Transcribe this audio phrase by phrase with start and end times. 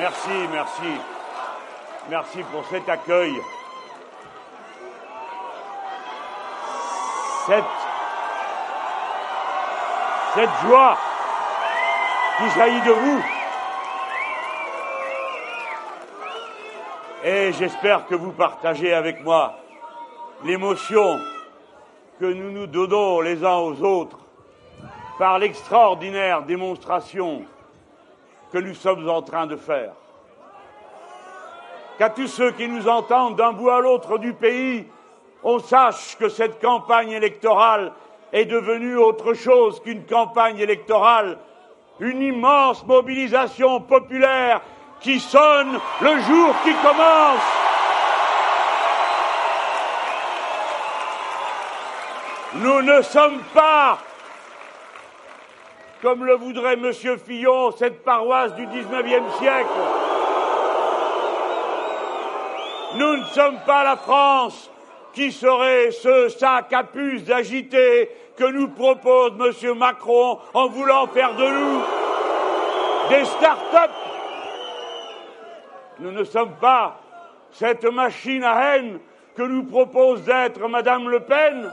[0.00, 0.98] Merci, merci.
[2.08, 3.34] Merci pour cet accueil.
[7.46, 7.64] Cette,
[10.64, 10.96] joie
[12.38, 13.22] qui jaillit de vous.
[17.24, 19.58] Et j'espère que vous partagez avec moi
[20.44, 21.20] l'émotion
[22.18, 24.18] que nous nous donnons les uns aux autres
[25.18, 27.44] par l'extraordinaire démonstration
[28.52, 29.92] que nous sommes en train de faire.
[31.98, 34.86] Qu'à tous ceux qui nous entendent d'un bout à l'autre du pays,
[35.42, 37.92] on sache que cette campagne électorale
[38.32, 41.38] est devenue autre chose qu'une campagne électorale,
[41.98, 44.60] une immense mobilisation populaire
[45.00, 47.40] qui sonne le jour qui commence.
[52.54, 53.98] Nous ne sommes pas,
[56.02, 56.92] comme le voudrait M.
[57.18, 59.68] Fillon, cette paroisse du XIXe siècle.
[62.96, 64.70] Nous ne sommes pas la France
[65.12, 69.78] qui serait ce sac à puces agité que nous propose M.
[69.78, 71.80] Macron en voulant faire de nous
[73.10, 73.90] des start-up.
[75.98, 77.00] Nous ne sommes pas
[77.52, 79.00] cette machine à haine
[79.36, 81.70] que nous propose d'être Mme Le Pen.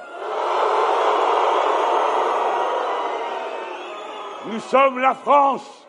[4.49, 5.87] Nous sommes la France,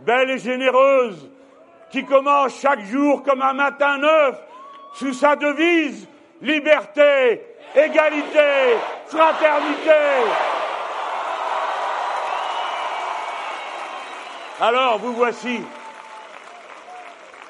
[0.00, 1.28] belle et généreuse,
[1.90, 4.38] qui commence chaque jour comme un matin neuf
[4.94, 6.08] sous sa devise
[6.40, 7.42] liberté,
[7.74, 9.90] égalité, fraternité.
[14.60, 15.60] Alors, vous voici,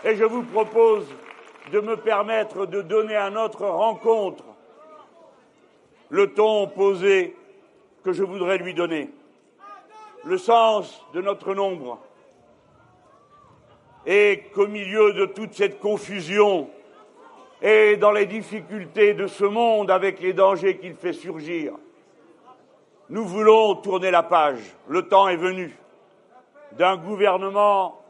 [0.04, 1.06] et je vous propose
[1.70, 4.44] de me permettre de donner à notre rencontre
[6.08, 7.36] le ton posé
[8.04, 9.10] que je voudrais lui donner
[10.26, 12.00] le sens de notre nombre
[14.06, 16.68] et qu'au milieu de toute cette confusion
[17.62, 21.74] et dans les difficultés de ce monde avec les dangers qu'il fait surgir,
[23.08, 24.58] nous voulons tourner la page.
[24.88, 25.76] Le temps est venu
[26.72, 28.00] d'un gouvernement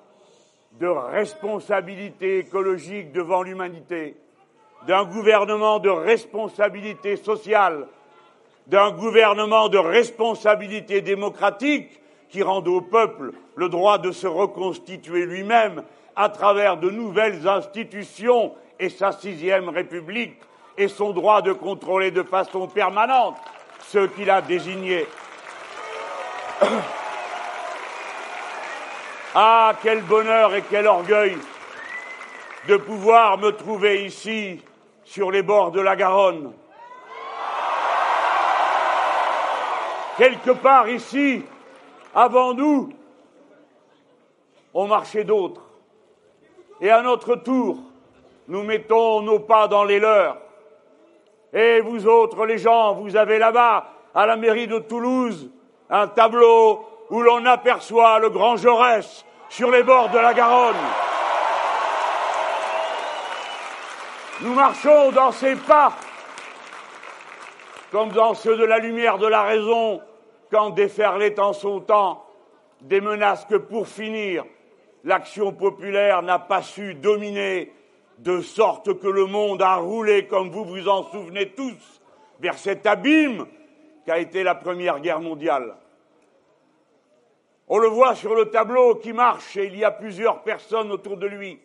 [0.80, 4.16] de responsabilité écologique devant l'humanité,
[4.86, 7.86] d'un gouvernement de responsabilité sociale,
[8.66, 15.82] d'un gouvernement de responsabilité démocratique qui rende au peuple le droit de se reconstituer lui-même
[16.14, 20.36] à travers de nouvelles institutions et sa sixième République
[20.78, 23.36] et son droit de contrôler de façon permanente
[23.88, 25.06] ceux qu'il a désignés.
[29.38, 31.36] Ah, quel bonheur et quel orgueil
[32.68, 34.60] de pouvoir me trouver ici,
[35.04, 36.52] sur les bords de la Garonne.
[40.18, 41.44] Quelque part ici,
[42.16, 42.88] avant nous,
[44.72, 45.60] ont marché d'autres.
[46.80, 47.76] Et à notre tour,
[48.48, 50.38] nous mettons nos pas dans les leurs.
[51.52, 55.50] Et vous autres, les gens, vous avez là-bas, à la mairie de Toulouse,
[55.90, 60.74] un tableau où l'on aperçoit le grand Jaurès sur les bords de la Garonne.
[64.40, 65.92] Nous marchons dans ses pas,
[67.92, 70.00] comme dans ceux de la lumière de la raison,
[70.50, 72.24] quand déferlaient en son temps
[72.80, 74.44] des menaces que, pour finir,
[75.04, 77.72] l'action populaire n'a pas su dominer,
[78.18, 82.00] de sorte que le monde a roulé, comme vous vous en souvenez tous,
[82.40, 83.46] vers cet abîme
[84.06, 85.76] qu'a été la Première Guerre mondiale.
[87.68, 91.16] On le voit sur le tableau qui marche et il y a plusieurs personnes autour
[91.16, 91.60] de lui.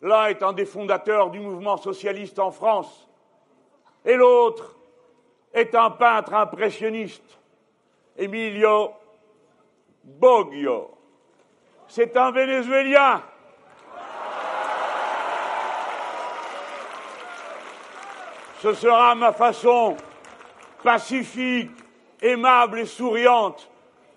[0.00, 3.08] L'un est un des fondateurs du mouvement socialiste en France
[4.04, 4.75] et l'autre
[5.56, 7.38] est un peintre impressionniste,
[8.16, 8.92] Emilio
[10.04, 10.90] Boggio.
[11.88, 13.22] C'est un Vénézuélien.
[18.60, 19.96] Ce sera ma façon
[20.82, 21.70] pacifique,
[22.20, 23.70] aimable et souriante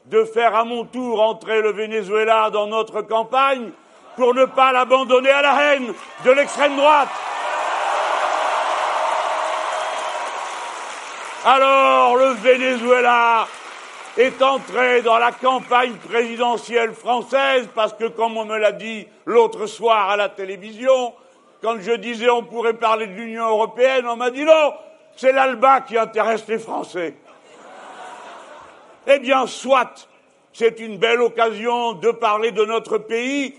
[0.05, 3.71] de faire à mon tour entrer le Venezuela dans notre campagne
[4.17, 5.93] pour ne pas l'abandonner à la haine
[6.25, 7.09] de l'extrême droite.
[11.45, 13.47] Alors le Venezuela
[14.17, 19.65] est entré dans la campagne présidentielle française parce que, comme on me l'a dit l'autre
[19.65, 21.13] soir à la télévision,
[21.61, 24.73] quand je disais on pourrait parler de l'Union européenne, on m'a dit non,
[25.15, 27.15] c'est l'ALBA qui intéresse les Français.
[29.07, 30.09] Eh bien, soit,
[30.51, 33.57] c'est une belle occasion de parler de notre pays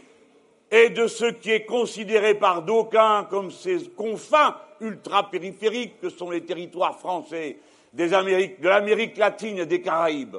[0.70, 6.44] et de ce qui est considéré par d'aucuns comme ces confins ultra-périphériques que sont les
[6.44, 7.56] territoires français
[7.92, 10.36] des Amériques, de l'Amérique latine et des Caraïbes.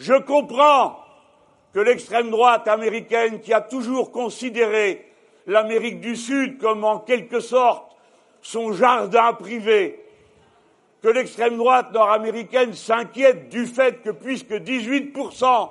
[0.00, 0.98] Je comprends
[1.72, 5.06] que l'extrême droite américaine, qui a toujours considéré
[5.46, 7.84] l'Amérique du Sud comme en quelque sorte
[8.42, 10.02] son jardin privé,
[11.02, 15.70] que l'extrême droite nord-américaine s'inquiète du fait que puisque 18%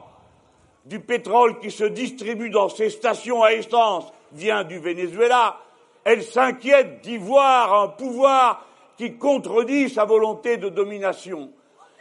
[0.86, 5.58] du pétrole qui se distribue dans ces stations à essence vient du Venezuela,
[6.04, 8.66] elle s'inquiète d'y voir un pouvoir
[9.00, 11.50] qui contredit sa volonté de domination.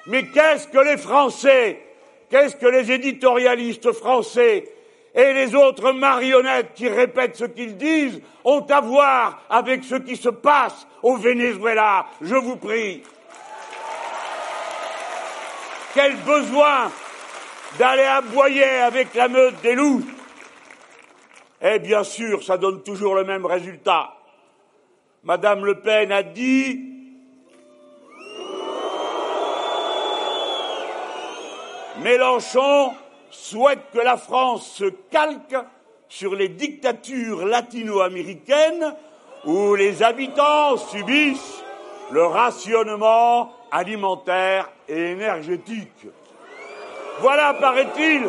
[0.06, 1.80] Mais qu'est-ce que les Français,
[2.28, 4.64] qu'est-ce que les éditorialistes français
[5.14, 10.16] et les autres marionnettes qui répètent ce qu'ils disent ont à voir avec ce qui
[10.16, 12.06] se passe au Venezuela?
[12.20, 13.04] Je vous prie.
[15.94, 16.90] Quel besoin
[17.78, 20.02] d'aller aboyer avec la meute des loups
[21.62, 24.17] Eh bien sûr, ça donne toujours le même résultat.
[25.24, 26.84] Madame Le Pen a dit
[32.02, 32.92] Mélenchon
[33.30, 35.56] souhaite que la France se calque
[36.08, 38.94] sur les dictatures latino-américaines
[39.44, 41.64] où les habitants subissent
[42.10, 46.06] le rationnement alimentaire et énergétique.
[47.20, 48.28] Voilà, paraît-il,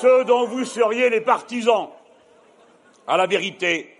[0.00, 1.88] ce dont vous seriez les partisans.
[3.06, 3.97] À la vérité,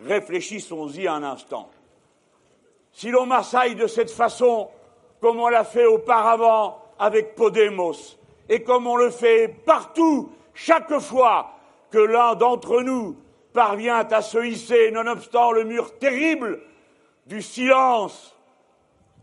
[0.00, 1.70] réfléchissons-y un instant.
[2.92, 4.70] Si l'on m'assaille de cette façon,
[5.20, 8.16] comme on l'a fait auparavant avec Podemos,
[8.48, 11.50] et comme on le fait partout, chaque fois
[11.90, 13.16] que l'un d'entre nous
[13.52, 16.60] parvient à se hisser, nonobstant le mur terrible
[17.26, 18.36] du silence,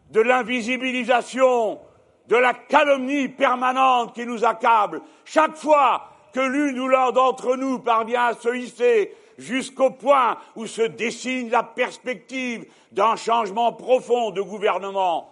[0.09, 1.79] de l'invisibilisation,
[2.27, 7.79] de la calomnie permanente qui nous accable, chaque fois que l'une ou l'un d'entre nous
[7.79, 14.41] parvient à se hisser jusqu'au point où se dessine la perspective d'un changement profond de
[14.41, 15.31] gouvernement,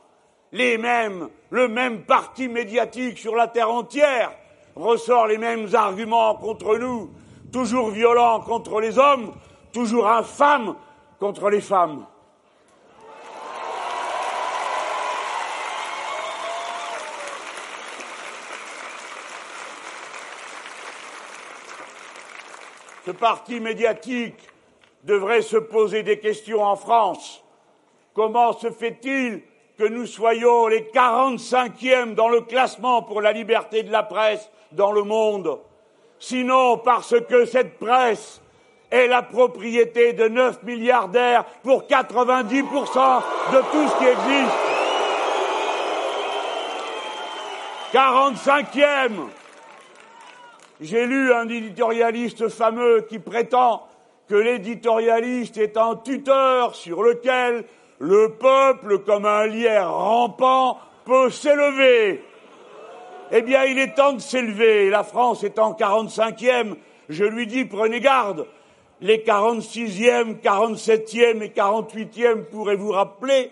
[0.52, 4.32] les mêmes, le même parti médiatique sur la terre entière
[4.76, 7.12] ressort les mêmes arguments contre nous,
[7.52, 9.34] toujours violents contre les hommes,
[9.72, 10.76] toujours infâmes
[11.20, 12.06] contre les femmes.
[23.10, 24.38] Ce parti médiatique
[25.04, 27.44] devrait se poser des questions en France.
[28.14, 29.42] Comment se fait-il
[29.80, 34.92] que nous soyons les 45e dans le classement pour la liberté de la presse dans
[34.92, 35.58] le monde,
[36.20, 38.44] sinon parce que cette presse
[38.92, 44.56] est la propriété de neuf milliardaires pour 90% de tout ce qui existe.
[47.92, 49.39] 45e.
[50.82, 53.86] J'ai lu un éditorialiste fameux qui prétend
[54.30, 57.66] que l'éditorialiste est un tuteur sur lequel
[58.00, 62.24] le peuple, comme un lierre rampant, peut s'élever.
[63.32, 64.90] Eh bien, il est temps de s'élever.
[64.90, 66.76] La France est en 45e.
[67.10, 68.48] Je lui dis, prenez garde.
[69.02, 73.52] Les 46e, 47e et 48e pourraient vous rappeler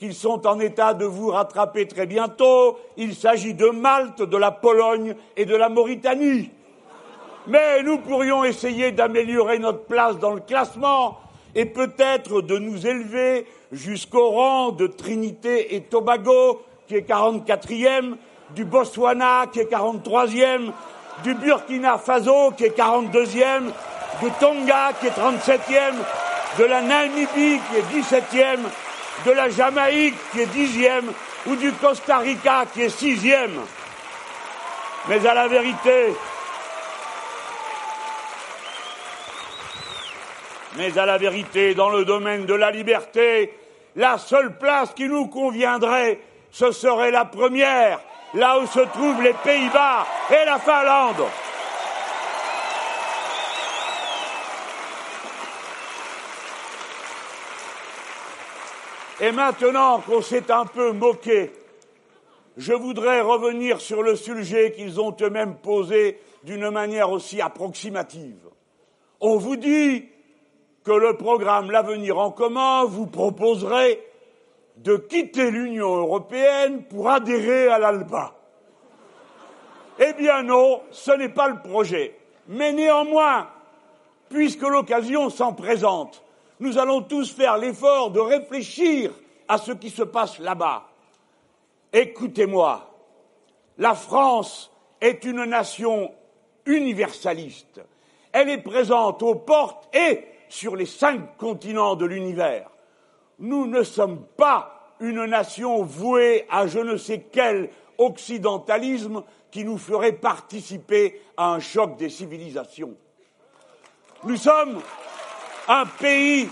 [0.00, 2.78] qu'ils sont en état de vous rattraper très bientôt.
[2.96, 6.50] Il s'agit de Malte, de la Pologne et de la Mauritanie.
[7.46, 11.18] Mais nous pourrions essayer d'améliorer notre place dans le classement
[11.54, 18.14] et peut-être de nous élever jusqu'au rang de Trinité et Tobago, qui est 44e,
[18.54, 20.72] du Botswana, qui est 43e,
[21.22, 23.66] du Burkina Faso, qui est 42e,
[24.22, 25.94] de Tonga, qui est 37e,
[26.58, 28.60] de la Namibie, qui est 17e,
[29.24, 31.04] de la Jamaïque, qui est 10e,
[31.46, 33.50] ou du Costa Rica, qui est 6e.
[35.08, 36.14] Mais à la vérité,
[40.76, 43.52] mais à la vérité, dans le domaine de la liberté,
[43.96, 48.00] la seule place qui nous conviendrait, ce serait la première,
[48.34, 51.24] là où se trouvent les Pays-Bas et la Finlande.
[59.20, 61.52] Et maintenant qu'on s'est un peu moqué,
[62.56, 68.48] je voudrais revenir sur le sujet qu'ils ont eux-mêmes posé d'une manière aussi approximative.
[69.20, 70.08] On vous dit
[70.84, 74.00] que le programme L'avenir en commun vous proposerait
[74.78, 78.34] de quitter l'Union européenne pour adhérer à l'ALBA.
[79.98, 82.16] Eh bien non, ce n'est pas le projet.
[82.48, 83.48] Mais néanmoins,
[84.30, 86.24] puisque l'occasion s'en présente,
[86.60, 89.12] nous allons tous faire l'effort de réfléchir
[89.48, 90.84] à ce qui se passe là-bas.
[91.92, 92.88] Écoutez-moi,
[93.78, 96.12] la France est une nation
[96.66, 97.80] universaliste.
[98.32, 102.70] Elle est présente aux portes et sur les cinq continents de l'univers.
[103.38, 109.78] Nous ne sommes pas une nation vouée à je ne sais quelle occidentalisme qui nous
[109.78, 112.94] ferait participer à un choc des civilisations.
[114.24, 114.80] Nous sommes
[115.70, 116.48] un pays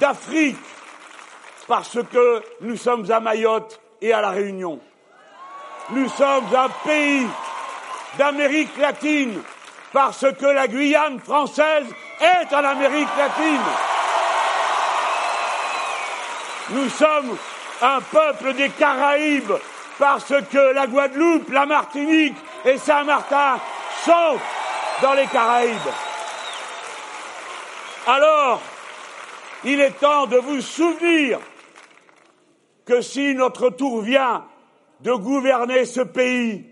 [0.00, 0.58] d'Afrique
[1.68, 4.80] parce que nous sommes à Mayotte et à La Réunion.
[5.90, 7.26] Nous sommes un pays
[8.18, 9.40] d'Amérique latine
[9.92, 11.86] parce que la Guyane française
[12.20, 13.60] est en Amérique latine.
[16.70, 17.36] Nous sommes
[17.80, 19.52] un peuple des Caraïbes
[20.00, 23.60] parce que la Guadeloupe, la Martinique et Saint-Martin
[24.04, 24.38] sont
[25.00, 26.09] dans les Caraïbes.
[28.06, 28.62] Alors,
[29.64, 31.38] il est temps de vous souvenir
[32.86, 34.46] que si notre tour vient
[35.00, 36.64] de gouverner ce pays,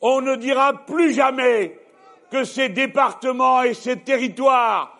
[0.00, 1.78] on ne dira plus jamais
[2.30, 4.98] que ces départements et ces territoires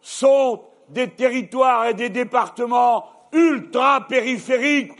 [0.00, 4.92] sont des territoires et des départements ultra-périphériques,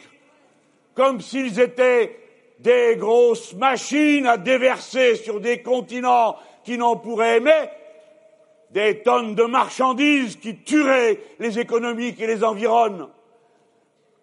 [0.94, 2.18] comme s'ils étaient
[2.58, 7.68] des grosses machines à déverser sur des continents qui n'en pourraient aimer,
[8.72, 13.08] des tonnes de marchandises qui tueraient les économies qui les environnent.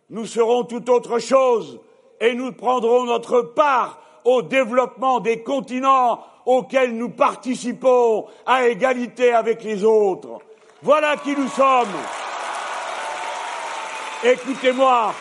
[0.09, 1.79] Nous serons tout autre chose
[2.19, 9.63] et nous prendrons notre part au développement des continents auxquels nous participons à égalité avec
[9.63, 10.39] les autres.
[10.81, 11.87] Voilà qui nous sommes.
[14.23, 15.13] Écoutez-moi,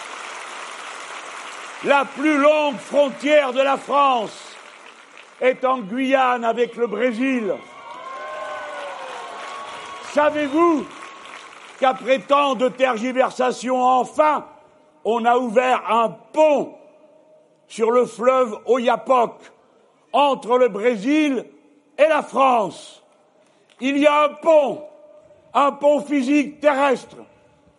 [1.85, 4.57] la plus longue frontière de la France
[5.41, 7.55] est en Guyane avec le Brésil.
[10.13, 10.87] Savez-vous
[11.79, 14.47] qu'après tant de tergiversations, enfin,
[15.05, 16.75] on a ouvert un pont
[17.67, 19.35] sur le fleuve Oyapoc
[20.13, 21.45] entre le Brésil
[21.99, 23.03] et la France?
[23.81, 24.83] Il y a un pont,
[25.55, 27.17] un pont physique terrestre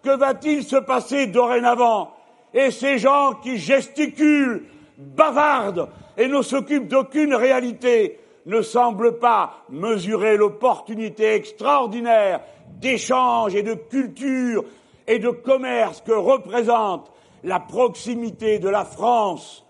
[0.04, 2.14] que va-t-il se passer dorénavant?
[2.54, 4.66] Et ces gens qui gesticulent,
[4.98, 8.20] bavardent et ne s'occupent d'aucune réalité
[8.50, 12.42] ne semblent pas mesurer l'opportunité extraordinaire
[12.82, 14.66] d'échange et de culture
[15.08, 17.12] et de commerce que représente
[17.44, 19.64] la proximité de la France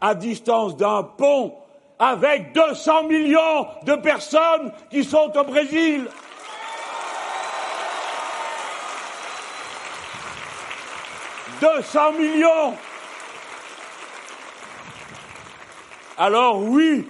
[0.00, 1.54] à distance d'un pont
[1.98, 6.06] avec 200 millions de personnes qui sont au Brésil.
[11.62, 12.74] «200 millions
[16.18, 17.08] Alors oui,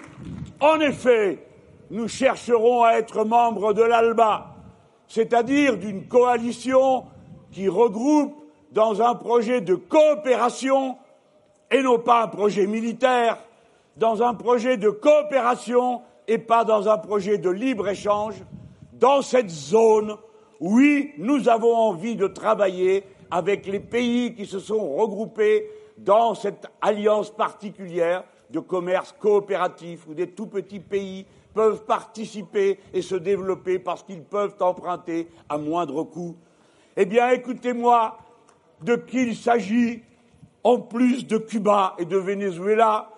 [0.62, 1.44] en effet,
[1.90, 4.54] nous chercherons à être membres de l'ALBA,
[5.08, 7.04] c'est-à-dire d'une coalition
[7.50, 8.34] qui regroupe
[8.70, 10.96] dans un projet de coopération,
[11.70, 13.38] et non pas un projet militaire,
[13.96, 18.36] dans un projet de coopération et pas dans un projet de libre-échange,
[18.92, 20.16] dans cette zone,
[20.60, 26.66] oui, nous avons envie de travailler avec les pays qui se sont regroupés dans cette
[26.80, 33.78] alliance particulière de commerce coopératif où des tout petits pays peuvent participer et se développer
[33.78, 36.36] parce qu'ils peuvent emprunter à moindre coût.
[36.96, 38.18] Eh bien, écoutez-moi,
[38.82, 40.02] de qui il s'agit,
[40.64, 43.10] en plus de Cuba et de Venezuela,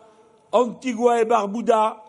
[0.52, 2.02] Antigua et Barbuda,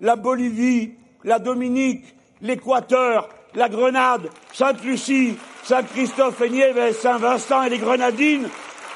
[0.00, 2.04] la Bolivie, la Dominique,
[2.40, 8.48] l'Équateur, la Grenade, Sainte-Lucie, Saint-Christophe et Nieves, Saint-Vincent et les Grenadines,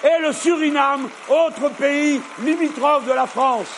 [0.04, 3.72] et le Suriname, autre pays limitrophe de la France.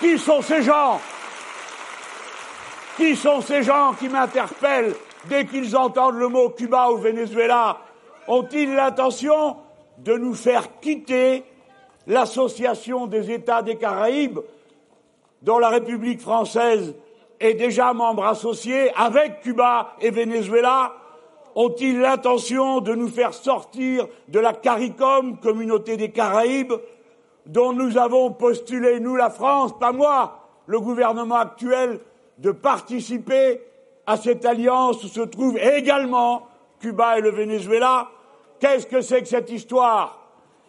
[0.00, 1.00] Qui sont ces gens?
[2.96, 4.94] Qui sont ces gens qui m'interpellent
[5.26, 7.78] dès qu'ils entendent le mot Cuba ou Venezuela?
[8.26, 9.56] Ont-ils l'intention
[9.98, 11.44] de nous faire quitter
[12.06, 14.38] l'association des États des Caraïbes,
[15.42, 16.94] dont la République française
[17.38, 20.94] est déjà membre associé avec Cuba et Venezuela?
[21.56, 26.74] Ont-ils l'intention de nous faire sortir de la CARICOM, communauté des Caraïbes,
[27.46, 31.98] dont nous avons postulé, nous la France, pas moi, le gouvernement actuel,
[32.36, 33.62] de participer
[34.06, 36.46] à cette alliance où se trouvent également
[36.78, 38.10] Cuba et le Venezuela?
[38.60, 40.20] Qu'est-ce que c'est que cette histoire?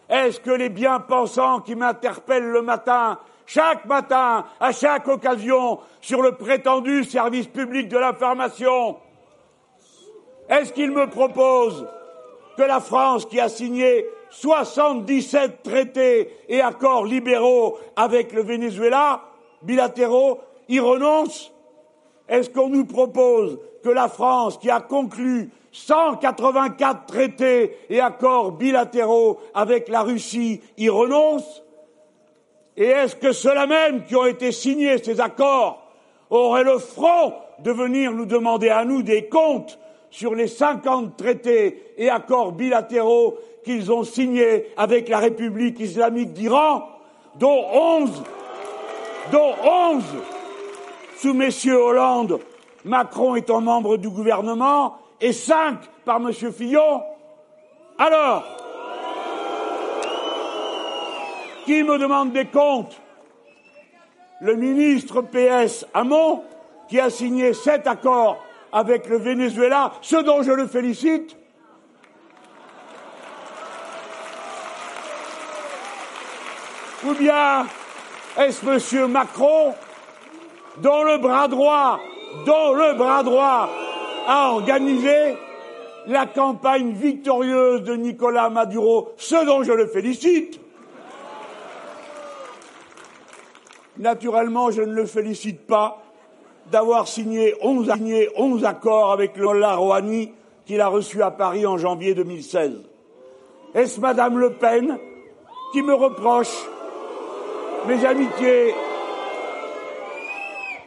[0.08, 6.32] Est-ce que les bien-pensants qui m'interpellent le matin chaque matin, à chaque occasion, sur le
[6.32, 8.98] prétendu service public de l'information.
[10.48, 11.86] Est-ce qu'il me propose
[12.56, 19.22] que la France, qui a signé 77 traités et accords libéraux avec le Venezuela,
[19.62, 21.52] bilatéraux, y renonce?
[22.28, 29.38] Est-ce qu'on nous propose que la France, qui a conclu 184 traités et accords bilatéraux
[29.54, 31.62] avec la Russie, y renonce?
[32.76, 35.82] Et est-ce que ceux-là même qui ont été signés ces accords
[36.30, 39.78] auraient le front de venir nous demander à nous des comptes
[40.10, 46.88] sur les 50 traités et accords bilatéraux qu'ils ont signés avec la République islamique d'Iran,
[47.36, 48.22] dont 11,
[49.32, 49.52] dont
[49.92, 50.02] 11
[51.16, 52.38] sous messieurs Hollande,
[52.84, 57.02] Macron étant membre du gouvernement, et 5 par monsieur Fillon.
[57.98, 58.44] Alors,
[61.66, 63.00] qui me demande des comptes?
[64.40, 66.44] Le ministre PS Hamon,
[66.88, 68.38] qui a signé cet accord
[68.72, 71.36] avec le Venezuela, ce dont je le félicite.
[77.06, 77.66] Ou bien
[78.38, 79.10] est-ce M.
[79.10, 79.74] Macron,
[80.78, 82.00] dont le bras droit,
[82.46, 83.68] dont le bras droit
[84.26, 85.36] a organisé
[86.06, 90.60] la campagne victorieuse de Nicolas Maduro, ce dont je le félicite
[93.98, 96.02] Naturellement, je ne le félicite pas
[96.70, 100.32] d'avoir signé 11, signé 11 accords avec le Rouhani
[100.66, 102.82] qu'il a reçu à Paris en janvier 2016.
[103.74, 104.98] Est-ce Madame Le Pen
[105.72, 106.66] qui me reproche
[107.86, 108.74] mes amitiés,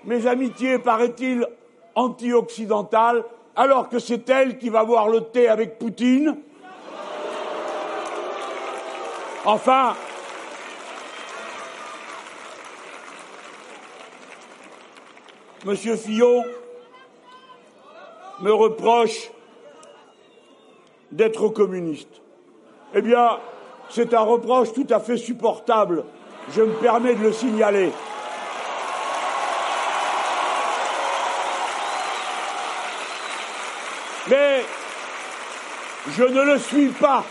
[0.06, 1.48] mes amitiés, paraît-il,
[1.96, 3.24] anti-occidentales,
[3.56, 6.38] alors que c'est elle qui va boire le thé avec Poutine?
[9.46, 9.96] Enfin,
[15.63, 16.44] Monsieur Fillon
[18.39, 19.30] me reproche
[21.12, 22.22] d'être communiste.
[22.96, 23.38] Eh bien,
[23.89, 26.03] c'est un reproche tout à fait supportable.
[26.50, 27.91] Je me permets de le signaler.
[34.30, 34.62] Mais
[36.10, 37.24] je ne le suis pas.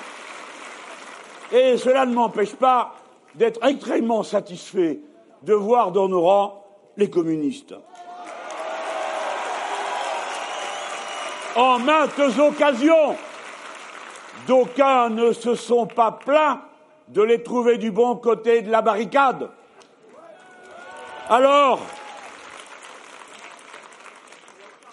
[1.50, 2.94] Et cela ne m'empêche pas
[3.34, 5.00] d'être extrêmement satisfait
[5.42, 6.64] de voir dans nos rangs
[6.96, 7.75] les communistes.
[11.57, 13.16] En maintes occasions.
[14.47, 16.62] D'aucuns ne se sont pas plaints
[17.09, 19.51] de les trouver du bon côté de la barricade.
[21.29, 21.81] Alors,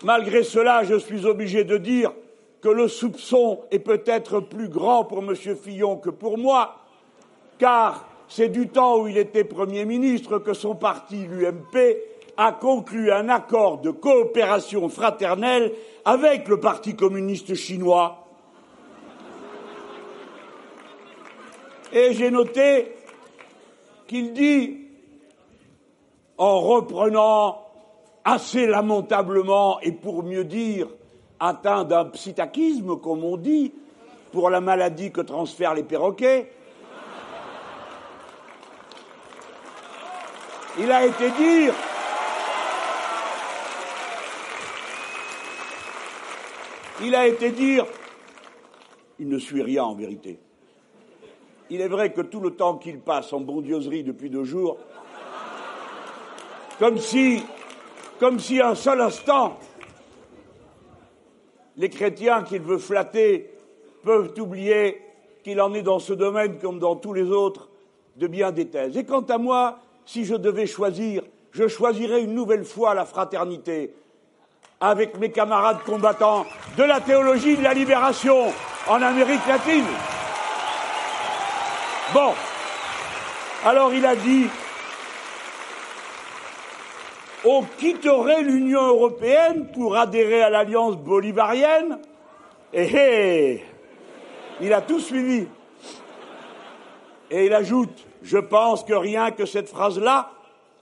[0.03, 2.11] malgré cela, je suis obligé de dire
[2.61, 5.35] que le soupçon est peut-être plus grand pour M.
[5.35, 6.75] Fillon que pour moi,
[7.59, 11.97] car c'est du temps où il était Premier ministre que son parti, l'UMP,
[12.37, 15.73] a conclu un accord de coopération fraternelle
[16.05, 18.27] avec le Parti communiste chinois.
[21.91, 22.95] Et j'ai noté
[24.07, 24.77] qu'il dit,
[26.37, 27.65] en reprenant
[28.23, 30.87] assez lamentablement et pour mieux dire,
[31.39, 33.73] atteint d'un psittaquisme, comme on dit,
[34.31, 36.51] pour la maladie que transfèrent les perroquets,
[40.79, 41.73] il a été dire
[47.03, 47.85] Il a été dire
[49.19, 50.39] il ne suit rien en vérité.
[51.69, 54.77] Il est vrai que tout le temps qu'il passe en bondioserie depuis deux jours,
[56.79, 57.43] comme si,
[58.19, 59.57] comme si un seul instant,
[61.75, 63.51] les chrétiens qu'il veut flatter
[64.03, 65.01] peuvent oublier
[65.43, 67.69] qu'il en est dans ce domaine comme dans tous les autres
[68.15, 68.97] de bien des thèses.
[68.97, 73.93] Et quant à moi, si je devais choisir, je choisirais une nouvelle fois la fraternité,
[74.79, 76.45] avec mes camarades combattants
[76.77, 78.53] de la théologie de la libération
[78.87, 79.85] en Amérique latine.
[82.13, 82.33] Bon,
[83.65, 84.47] alors il a dit,
[87.43, 91.99] on quitterait l'Union européenne pour adhérer à l'alliance bolivarienne.
[92.73, 93.63] Et eh, eh,
[94.61, 95.47] il a tout suivi.
[97.31, 100.31] Et il ajoute, je pense que rien que cette phrase-là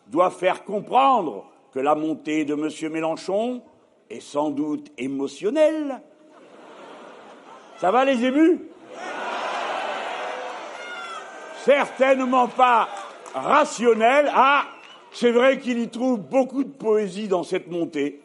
[0.07, 2.91] doit faire comprendre que la montée de M.
[2.91, 3.61] Mélenchon
[4.09, 6.01] et sans doute émotionnel.
[7.77, 8.61] Ça va les émus
[11.63, 12.87] Certainement pas
[13.33, 14.31] rationnel.
[14.33, 14.65] Ah,
[15.11, 18.21] c'est vrai qu'il y trouve beaucoup de poésie dans cette montée.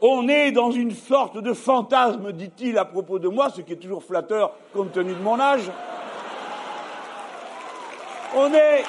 [0.00, 3.76] On est dans une sorte de fantasme, dit-il à propos de moi, ce qui est
[3.76, 5.70] toujours flatteur compte tenu de mon âge.
[8.36, 8.84] On est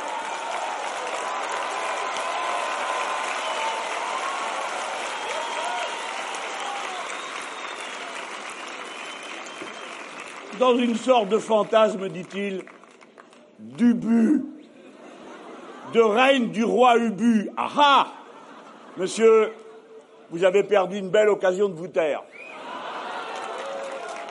[10.60, 12.64] dans une sorte de fantasme, dit-il,
[13.60, 14.44] d'Ubu,
[15.94, 17.50] de règne du roi Ubu.
[17.58, 18.08] Ah ah
[18.98, 19.52] Monsieur,
[20.30, 22.24] vous avez perdu une belle occasion de vous taire.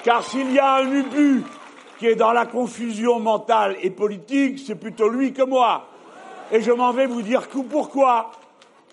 [0.02, 1.42] Car s'il y a un Ubu
[1.98, 5.86] qui est dans la confusion mentale et politique, c'est plutôt lui que moi.
[6.52, 8.30] Et je m'en vais vous dire pourquoi.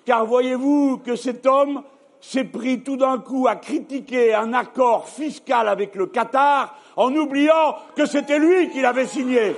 [0.06, 1.84] Car voyez-vous que cet homme
[2.20, 7.76] s'est pris tout d'un coup à critiquer un accord fiscal avec le Qatar en oubliant
[7.96, 9.56] que c'était lui qui l'avait signé.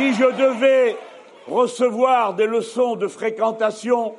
[0.00, 0.89] Si je devais
[1.50, 4.14] recevoir des leçons de fréquentation,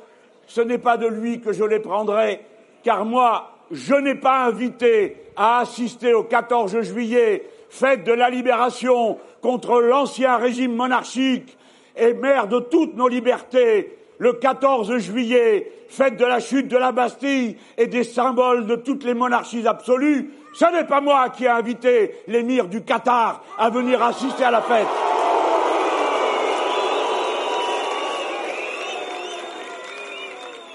[0.46, 2.40] ce n'est pas de lui que je les prendrai,
[2.82, 9.18] car moi, je n'ai pas invité à assister au 14 juillet, fête de la libération
[9.40, 11.56] contre l'ancien régime monarchique
[11.96, 16.92] et mère de toutes nos libertés, le 14 juillet, fête de la chute de la
[16.92, 21.48] Bastille et des symboles de toutes les monarchies absolues, ce n'est pas moi qui ai
[21.48, 25.11] invité l'émir du Qatar à venir assister à la fête.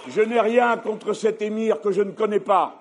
[0.08, 2.76] Je n'ai rien contre cet émir que je ne connais pas.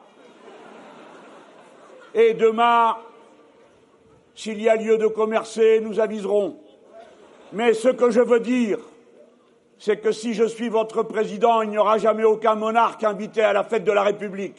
[2.15, 2.97] Et demain,
[4.35, 6.57] s'il y a lieu de commercer, nous aviserons.
[7.53, 8.79] Mais ce que je veux dire,
[9.79, 13.53] c'est que si je suis votre président, il n'y aura jamais aucun monarque invité à
[13.53, 14.57] la fête de la République.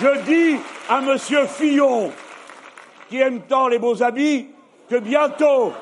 [0.00, 0.58] Je dis
[0.92, 2.12] à Monsieur Fillon,
[3.08, 4.48] qui aime tant les beaux habits,
[4.90, 5.72] que bientôt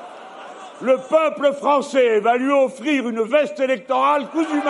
[0.79, 4.61] le peuple français va lui offrir une veste électorale cousue.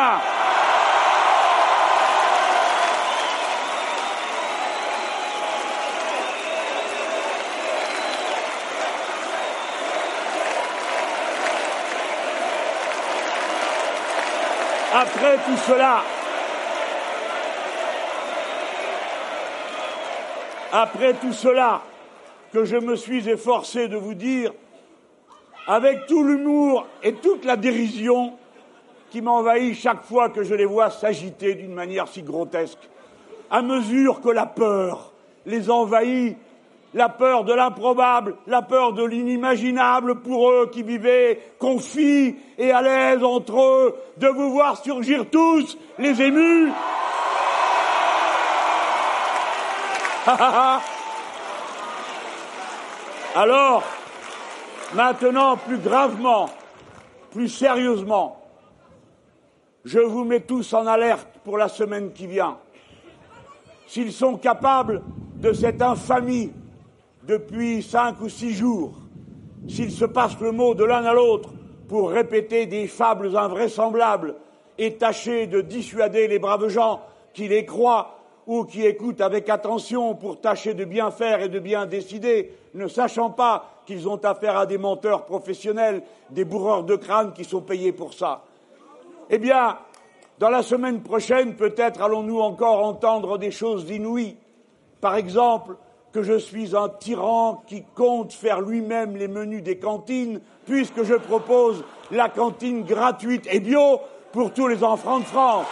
[14.91, 16.01] Après tout cela,
[20.71, 21.81] après tout cela
[22.53, 24.51] que je me suis efforcé de vous dire,
[25.67, 28.33] avec tout l'humour et toute la dérision
[29.09, 32.79] qui m'envahit chaque fois que je les vois s'agiter d'une manière si grotesque,
[33.49, 35.11] à mesure que la peur
[35.45, 36.37] les envahit,
[36.93, 42.81] la peur de l'improbable, la peur de l'inimaginable pour eux qui vivaient confis et à
[42.81, 46.69] l'aise entre eux, de vous voir surgir tous, les émus,
[53.35, 53.83] Alors,
[54.93, 56.47] maintenant, plus gravement,
[57.31, 58.39] plus sérieusement,
[59.83, 62.59] je vous mets tous en alerte pour la semaine qui vient.
[63.87, 65.01] S'ils sont capables
[65.37, 66.51] de cette infamie
[67.23, 68.93] depuis cinq ou six jours,
[69.67, 71.49] s'ils se passent le mot de l'un à l'autre
[71.87, 74.35] pour répéter des fables invraisemblables
[74.77, 77.01] et tâcher de dissuader les braves gens
[77.33, 78.20] qui les croient
[78.51, 82.89] ou qui écoutent avec attention pour tâcher de bien faire et de bien décider, ne
[82.89, 87.61] sachant pas qu'ils ont affaire à des menteurs professionnels, des bourreurs de crâne qui sont
[87.61, 88.43] payés pour ça.
[89.29, 89.77] Eh bien,
[90.37, 94.35] dans la semaine prochaine, peut-être allons-nous encore entendre des choses inouïes.
[94.99, 95.77] Par exemple,
[96.11, 101.15] que je suis un tyran qui compte faire lui-même les menus des cantines, puisque je
[101.15, 104.01] propose la cantine gratuite et bio
[104.33, 105.67] pour tous les enfants de France.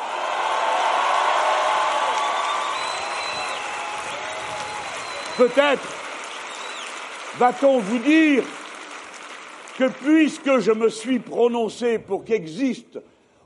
[5.39, 5.87] Peut-être
[7.37, 8.43] va-t-on vous dire
[9.77, 12.99] que puisque je me suis prononcé pour qu'existe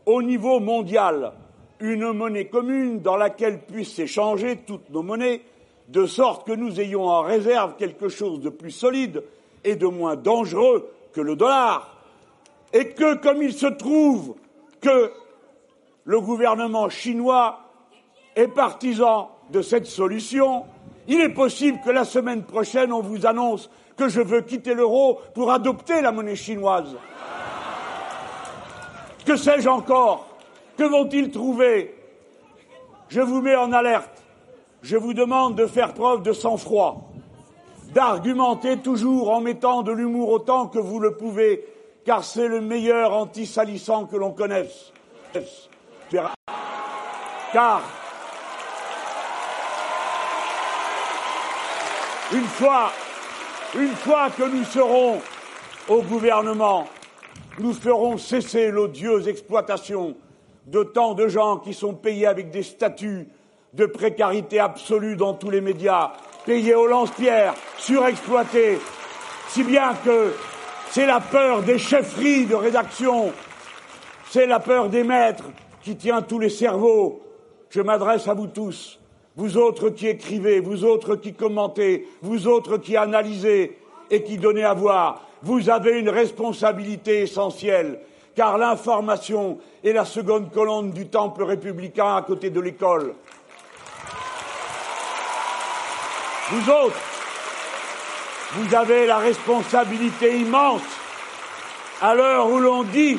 [0.08, 1.34] au niveau mondial
[1.79, 5.41] une monnaie commune dans laquelle puissent s'échanger toutes nos monnaies,
[5.88, 9.23] de sorte que nous ayons en réserve quelque chose de plus solide
[9.63, 11.95] et de moins dangereux que le dollar,
[12.73, 14.34] et que, comme il se trouve
[14.82, 15.12] que
[16.06, 17.60] le gouvernement chinois
[18.36, 20.65] est partisan de cette solution,
[21.08, 25.20] il est possible que la semaine prochaine, on vous annonce que je veux quitter l'euro
[25.34, 26.96] pour adopter la monnaie chinoise.
[29.26, 30.28] Que sais-je encore?
[30.78, 31.96] Que vont-ils trouver?
[33.10, 34.24] Je vous mets en alerte.
[34.82, 37.10] Je vous demande de faire preuve de sang-froid,
[37.94, 41.63] d'argumenter toujours en mettant de l'humour autant que vous le pouvez,
[42.04, 44.92] car c'est le meilleur anti-salissant que l'on connaisse.
[47.54, 47.82] Car
[52.34, 55.22] Une fois, que nous serons
[55.88, 56.88] au gouvernement,
[57.60, 60.15] nous ferons cesser l'odieuse exploitation
[60.65, 63.28] de tant de gens qui sont payés avec des statuts
[63.74, 66.13] de précarité absolue dans tous les médias,
[66.46, 68.80] payés au lance-pierre, surexploités,
[69.50, 70.34] si bien que
[70.89, 73.32] c'est la peur des chefferies de rédaction,
[74.34, 75.43] C'est la peur des maîtres
[75.84, 77.22] qui tient tous les cerveaux.
[77.69, 79.00] Je m'adresse à vous tous,
[79.36, 83.78] vous autres qui écrivez, vous autres qui commentez, vous autres qui analysez
[84.12, 85.22] et qui donnez à voir.
[85.41, 88.00] Vous avez une responsabilité essentielle,
[88.36, 93.15] car l'information est la seconde colonne du temple républicain à côté de l'école.
[96.52, 97.00] Vous autres,
[98.54, 100.82] vous avez la responsabilité immense,
[102.02, 103.17] à l'heure où l'on dit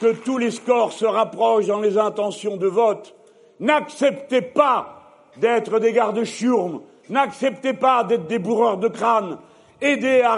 [0.00, 3.14] que tous les scores se rapprochent dans les intentions de vote,
[3.60, 4.95] n'acceptez pas
[5.38, 9.38] d'être des gardes chiourmes, n'acceptez pas d'être des bourreurs de crâne,
[9.80, 10.36] aidez à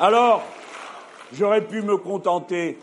[0.00, 0.42] Alors,
[1.32, 2.78] j'aurais pu me contenter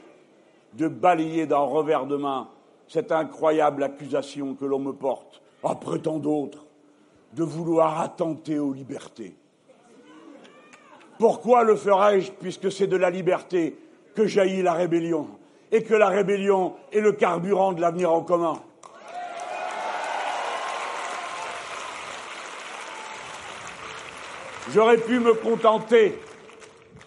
[0.73, 2.49] de balayer d'un revers de main
[2.87, 6.65] cette incroyable accusation que l'on me porte, après tant d'autres,
[7.33, 9.35] de vouloir attenter aux libertés.
[11.17, 13.77] Pourquoi le ferais-je puisque c'est de la liberté
[14.15, 15.27] que jaillit la rébellion?
[15.71, 18.61] Et que la rébellion est le carburant de l'avenir en commun
[24.73, 26.17] J'aurais pu me contenter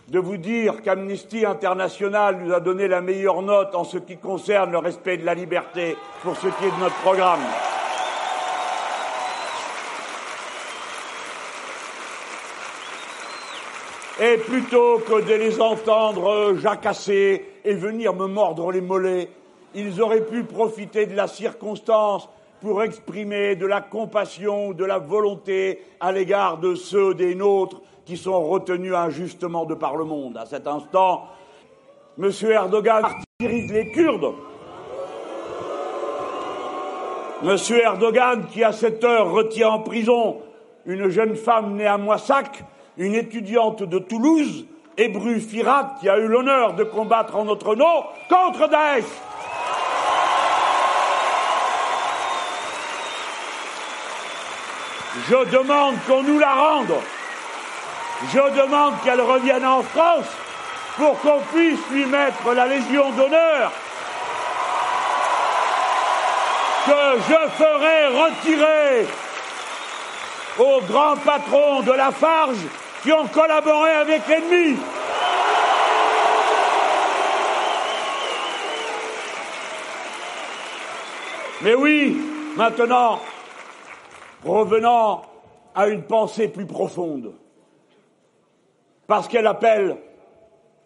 [0.09, 4.73] de vous dire qu'Amnesty International nous a donné la meilleure note en ce qui concerne
[4.73, 7.41] le respect de la liberté pour ce qui est de notre programme.
[14.21, 19.31] Et plutôt que de les entendre jacasser et venir me mordre les mollets,
[19.75, 22.29] ils auraient pu profiter de la circonstance
[22.61, 28.17] pour exprimer de la compassion, de la volonté à l'égard de ceux des nôtres qui
[28.17, 30.37] sont retenus injustement de par le monde.
[30.37, 31.25] À cet instant,
[32.19, 32.31] M.
[32.43, 34.35] Erdogan martyrise les Kurdes.
[37.43, 37.57] M.
[37.83, 40.39] Erdogan, qui à cette heure retient en prison
[40.87, 42.65] une jeune femme née à Moissac,
[42.97, 48.05] une étudiante de Toulouse, Ebru Firat, qui a eu l'honneur de combattre en notre nom
[48.29, 49.05] contre Daesh.
[55.29, 56.95] Je demande qu'on nous la rende.
[58.33, 60.27] Je demande qu'elle revienne en France
[60.97, 63.73] pour qu'on puisse lui mettre la Légion d'honneur
[66.87, 69.07] que je ferai retirer
[70.59, 72.67] aux grands patrons de la Farge
[73.05, 74.79] qui ont collaboré avec l'ennemi.
[81.63, 82.17] Mais oui,
[82.57, 83.21] maintenant,
[84.43, 85.23] revenant
[85.75, 87.35] à une pensée plus profonde,
[89.07, 89.99] parce qu'elle appelle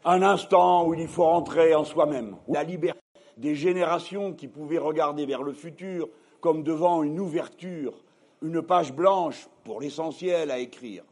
[0.04, 3.00] un instant où il faut rentrer en soi-même, la liberté
[3.36, 6.08] des générations qui pouvaient regarder vers le futur
[6.40, 7.94] comme devant une ouverture,
[8.42, 11.04] une page blanche pour l'essentiel à écrire.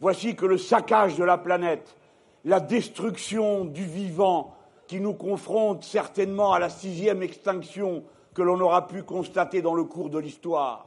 [0.00, 1.96] Voici que le saccage de la planète,
[2.44, 4.54] la destruction du vivant
[4.86, 8.04] qui nous confronte certainement à la sixième extinction
[8.34, 10.86] que l'on aura pu constater dans le cours de l'histoire,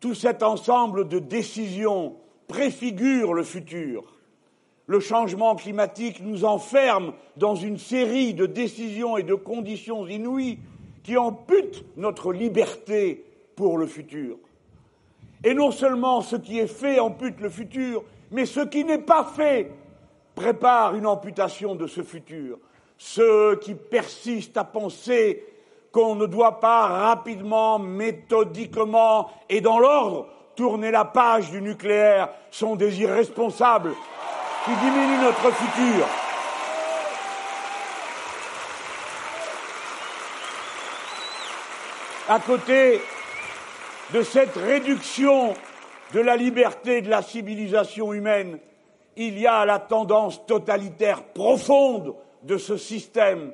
[0.00, 2.16] tout cet ensemble de décisions
[2.48, 4.04] préfigure le futur.
[4.86, 10.58] Le changement climatique nous enferme dans une série de décisions et de conditions inouïes
[11.02, 13.24] qui amputent notre liberté
[13.54, 14.38] pour le futur.
[15.44, 19.24] Et non seulement ce qui est fait ampute le futur, mais ce qui n'est pas
[19.24, 19.70] fait
[20.34, 22.58] prépare une amputation de ce futur.
[22.96, 25.44] Ceux qui persistent à penser
[25.92, 32.74] qu'on ne doit pas rapidement, méthodiquement et dans l'ordre tourner la page du nucléaire sont
[32.74, 33.94] des irresponsables
[34.64, 36.06] qui diminuent notre futur.
[42.28, 43.00] À côté
[44.12, 45.52] de cette réduction
[46.14, 48.58] de la liberté de la civilisation humaine,
[49.16, 53.52] il y a la tendance totalitaire profonde de ce système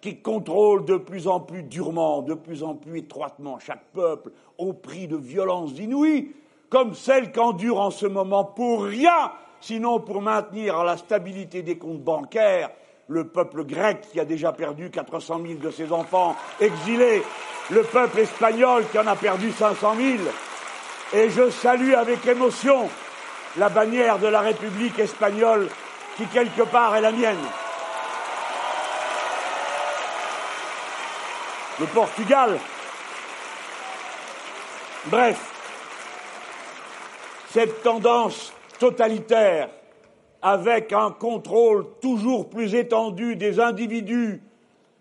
[0.00, 4.74] qui contrôle de plus en plus durement, de plus en plus étroitement chaque peuple au
[4.74, 6.34] prix de violences inouïes,
[6.68, 12.02] comme celles qu'endure en ce moment pour rien, sinon pour maintenir la stabilité des comptes
[12.02, 12.70] bancaires,
[13.08, 17.22] le peuple grec qui a déjà perdu 400 000 de ses enfants exilés,
[17.70, 20.18] le peuple espagnol qui en a perdu 500 000.
[21.14, 22.88] Et je salue avec émotion
[23.56, 25.68] la bannière de la République espagnole
[26.16, 27.36] qui quelque part est la mienne.
[31.78, 32.58] le Portugal.
[35.06, 35.38] Bref,
[37.50, 39.68] cette tendance totalitaire,
[40.46, 44.40] avec un contrôle toujours plus étendu des individus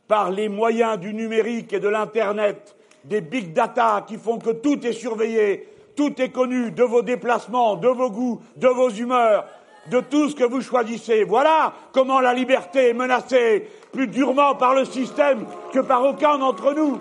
[0.07, 4.83] par les moyens du numérique et de l'Internet, des big data qui font que tout
[4.87, 9.45] est surveillé, tout est connu de vos déplacements, de vos goûts, de vos humeurs,
[9.91, 11.23] de tout ce que vous choisissez.
[11.23, 16.73] Voilà comment la liberté est menacée plus durement par le système que par aucun d'entre
[16.73, 16.97] nous.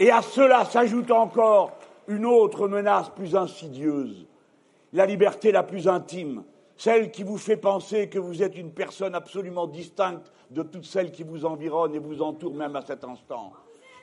[0.00, 1.78] Et à cela s'ajoute encore
[2.08, 4.26] une autre menace plus insidieuse,
[4.92, 6.42] la liberté la plus intime,
[6.80, 11.12] celle qui vous fait penser que vous êtes une personne absolument distincte de toutes celles
[11.12, 13.52] qui vous environnent et vous entourent même à cet instant.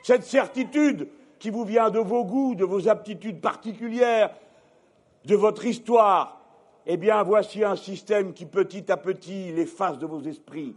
[0.04, 1.08] Cette certitude
[1.40, 4.30] qui vous vient de vos goûts, de vos aptitudes particulières,
[5.24, 6.40] de votre histoire,
[6.86, 10.76] eh bien voici un système qui petit à petit l'efface de vos esprits.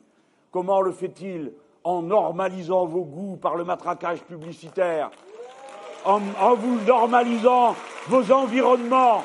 [0.50, 5.12] Comment le fait-il En normalisant vos goûts par le matraquage publicitaire,
[6.04, 7.76] en, en vous normalisant
[8.08, 9.24] vos environnements,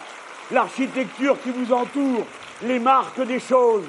[0.51, 2.27] l'architecture qui vous entoure,
[2.63, 3.85] les marques des choses,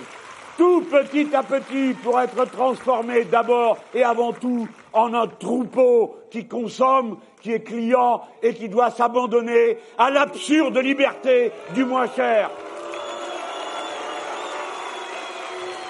[0.58, 6.48] tout petit à petit pour être transformé d'abord et avant tout en un troupeau qui
[6.48, 12.50] consomme, qui est client et qui doit s'abandonner à l'absurde liberté du moins cher.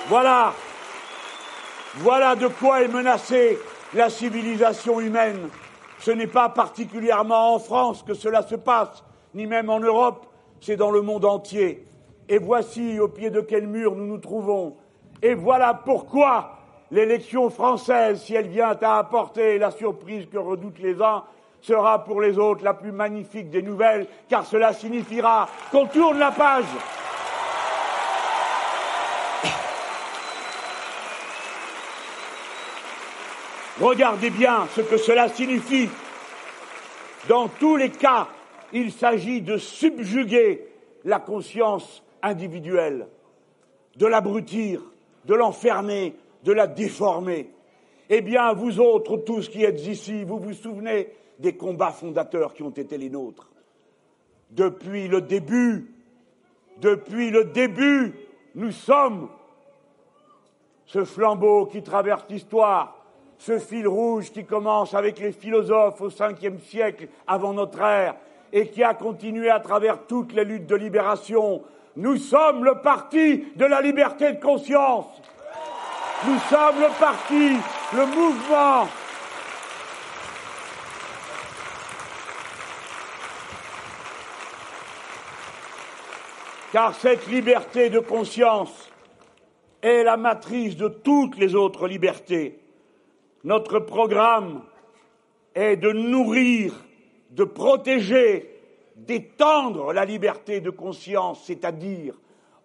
[0.10, 0.54] Voilà,
[1.96, 3.58] voilà de quoi est menacée
[3.94, 5.50] la civilisation humaine.
[6.00, 10.28] Ce n'est pas particulièrement en France que cela se passe, ni même en Europe,
[10.62, 11.86] c'est dans le monde entier.
[12.30, 14.76] Et voici au pied de quel mur nous nous trouvons.
[15.22, 16.58] Et voilà pourquoi
[16.92, 21.24] l'élection française, si elle vient à apporter la surprise que redoutent les uns,
[21.62, 26.32] sera pour les autres la plus magnifique des nouvelles, car cela signifiera qu'on tourne la
[26.32, 26.66] page.
[33.82, 35.90] Regardez bien ce que cela signifie.
[37.28, 38.28] Dans tous les cas,
[38.72, 40.68] il s'agit de subjuguer
[41.04, 43.08] la conscience individuelle,
[43.96, 44.82] de l'abrutir,
[45.26, 47.50] de l'enfermer, de la déformer.
[48.10, 51.10] Eh bien, vous autres, tous qui êtes ici, vous vous souvenez
[51.40, 53.50] des combats fondateurs qui ont été les nôtres.
[54.52, 55.92] Depuis le début,
[56.78, 58.14] depuis le début,
[58.56, 59.30] nous sommes
[60.86, 62.98] ce flambeau qui traverse l'histoire,
[63.38, 68.16] ce fil rouge qui commence avec les philosophes au cinquième siècle avant notre ère
[68.54, 71.62] et qui a continué à travers toutes les luttes de libération
[71.98, 75.08] nous sommes le parti de la liberté de conscience.
[76.28, 77.58] Nous sommes le parti,
[77.94, 78.88] le mouvement.
[86.72, 88.92] Car cette liberté de conscience
[89.82, 92.60] est la matrice de toutes les autres libertés.
[93.44, 94.62] Notre programme
[95.56, 96.74] est de nourrir,
[97.32, 98.57] de protéger
[98.98, 102.16] d'étendre la liberté de conscience, c'est-à-dire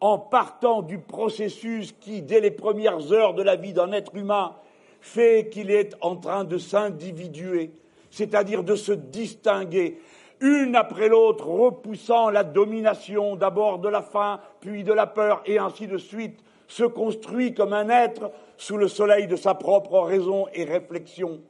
[0.01, 4.57] en partant du processus qui, dès les premières heures de la vie d'un être humain,
[5.01, 7.71] fait qu'il est en train de s'individuer,
[8.11, 10.01] c'est-à-dire de se distinguer,
[10.41, 15.59] une après l'autre, repoussant la domination d'abord de la faim, puis de la peur, et
[15.59, 20.47] ainsi de suite, se construit comme un être sous le soleil de sa propre raison
[20.53, 21.41] et réflexion.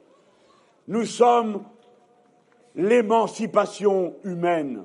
[0.87, 1.63] Nous sommes
[2.75, 4.83] l'émancipation humaine.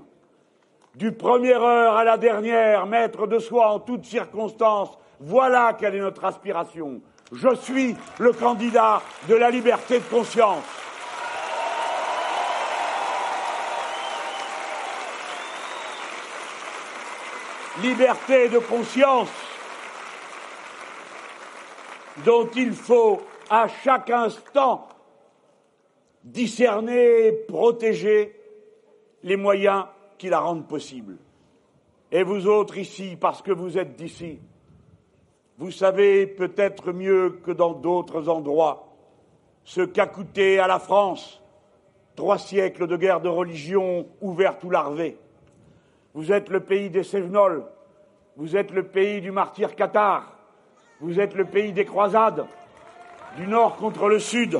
[0.94, 6.00] Du première heure à la dernière, maître de soi en toutes circonstances, voilà quelle est
[6.00, 7.00] notre aspiration.
[7.32, 10.64] Je suis le candidat de la liberté de conscience.
[17.82, 19.28] Liberté de conscience
[22.24, 24.88] dont il faut à chaque instant
[26.24, 28.34] discerner et protéger
[29.22, 29.84] les moyens
[30.18, 31.16] qui la rendent possible.
[32.10, 34.38] Et vous autres ici, parce que vous êtes d'ici,
[35.58, 38.88] vous savez peut-être mieux que dans d'autres endroits
[39.64, 41.42] ce qu'a coûté à la France
[42.18, 45.16] trois siècles de guerre de religion ouverte ou larvée.
[46.14, 47.64] Vous êtes le pays des Sévenols,
[48.36, 50.36] vous êtes le pays du martyr Qatar,
[51.00, 52.46] vous êtes le pays des croisades,
[53.36, 54.58] du nord contre le sud,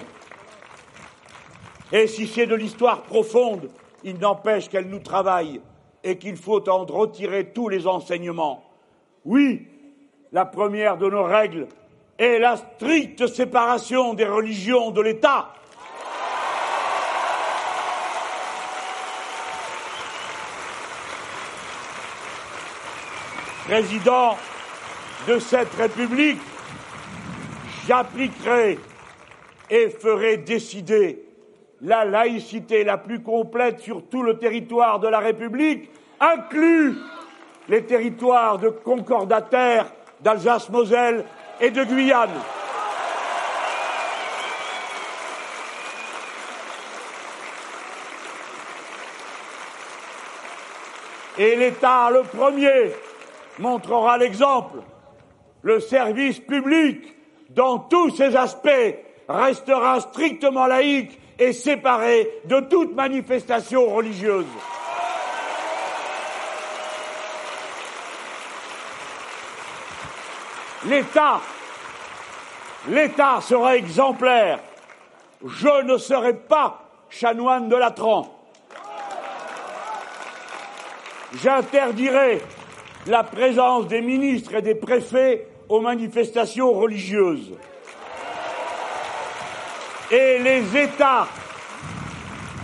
[1.92, 3.70] et si c'est de l'histoire profonde,
[4.05, 5.61] il n'empêche qu'elle nous travaille
[6.05, 8.64] et qu'il faut en retirer tous les enseignements.
[9.24, 9.66] Oui,
[10.32, 11.66] la première de nos règles
[12.18, 15.55] est la stricte séparation des religions de l'État.
[23.66, 24.36] Président
[25.26, 26.41] de cette République,
[27.86, 28.78] j'appliquerai
[29.70, 31.28] et ferai décider
[31.83, 36.97] la laïcité la plus complète sur tout le territoire de la République inclut
[37.68, 41.24] les territoires de concordataires d'Alsace-Moselle
[41.61, 42.31] et de Guyane.
[51.39, 52.91] Et l'État le premier
[53.61, 54.79] montrera l'exemple.
[55.62, 57.14] Le service public,
[57.51, 58.97] dans tous ses aspects,
[59.29, 64.47] restera strictement laïque et séparé de toute manifestation religieuse.
[70.86, 71.41] L'État,
[72.89, 74.61] l'État sera exemplaire.
[75.45, 78.34] Je ne serai pas chanoine de Latran.
[81.34, 82.41] J'interdirai
[83.07, 87.53] la présence des ministres et des préfets aux manifestations religieuses.
[90.11, 91.27] Et les États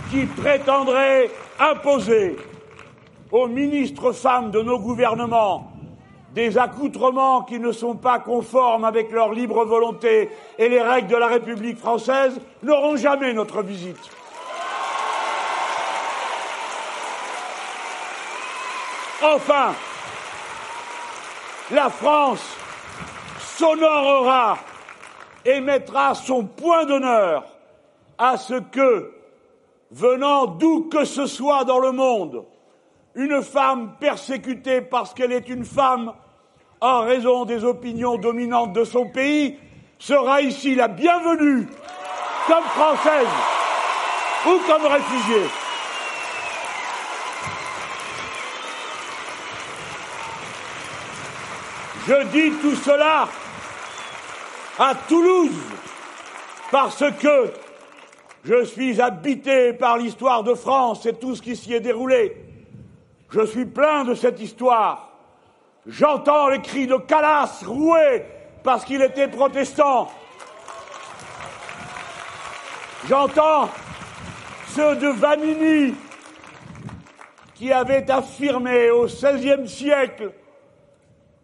[0.09, 1.29] qui prétendraient
[1.59, 2.35] imposer
[3.31, 5.71] aux ministres femmes de nos gouvernements
[6.35, 10.29] des accoutrements qui ne sont pas conformes avec leur libre volonté
[10.59, 13.97] et les règles de la République française n'auront jamais notre visite.
[19.23, 19.73] Enfin,
[21.71, 22.57] la France
[23.39, 24.57] s'honorera
[25.45, 27.45] et mettra son point d'honneur
[28.17, 29.13] à ce que,
[29.91, 32.45] venant d'où que ce soit dans le monde,
[33.13, 36.13] une femme persécutée parce qu'elle est une femme
[36.81, 39.57] en raison des opinions dominantes de son pays,
[39.99, 41.67] sera ici la bienvenue
[42.47, 43.27] comme française
[44.45, 45.47] ou comme réfugiée.
[52.07, 53.27] Je dis tout cela
[54.79, 55.51] à Toulouse
[56.71, 57.51] parce que
[58.43, 62.35] je suis habité par l'histoire de France et tout ce qui s'y est déroulé.
[63.31, 65.09] Je suis plein de cette histoire.
[65.87, 68.23] J'entends les cris de Calas roué
[68.63, 70.09] parce qu'il était protestant.
[73.07, 73.69] J'entends
[74.75, 75.95] ceux de Vanini
[77.53, 80.31] qui avaient affirmé au XVIe siècle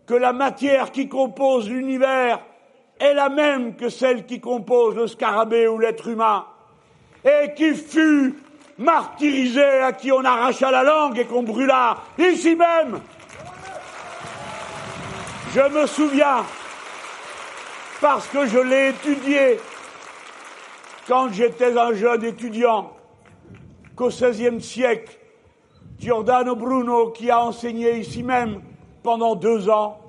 [0.05, 2.39] que la matière qui compose l'univers
[3.01, 6.45] est la même que celle qui compose le scarabée ou l'être humain,
[7.25, 8.35] et qui fut
[8.77, 13.01] martyrisé, à qui on arracha la langue et qu'on brûla, ici même.
[15.53, 16.45] Je me souviens,
[17.99, 19.59] parce que je l'ai étudié
[21.07, 22.93] quand j'étais un jeune étudiant,
[23.95, 25.17] qu'au XVIe siècle,
[25.99, 28.61] Giordano Bruno, qui a enseigné ici même
[29.03, 30.00] pendant deux ans,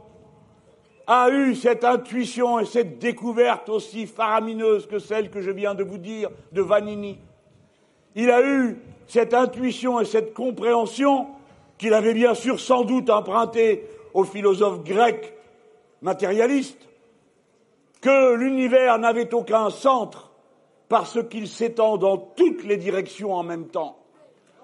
[1.07, 5.85] a eu cette intuition et cette découverte aussi faramineuse que celle que je viens de
[5.85, 7.19] vous dire de Vanini.
[8.15, 11.27] Il a eu cette intuition et cette compréhension
[11.79, 13.85] qu'il avait bien sûr sans doute emprunté
[14.15, 15.35] aux philosophes grecs
[16.03, 16.89] matérialistes,
[18.01, 20.33] que l'univers n'avait aucun centre
[20.89, 23.97] parce qu'il s'étend dans toutes les directions en même temps.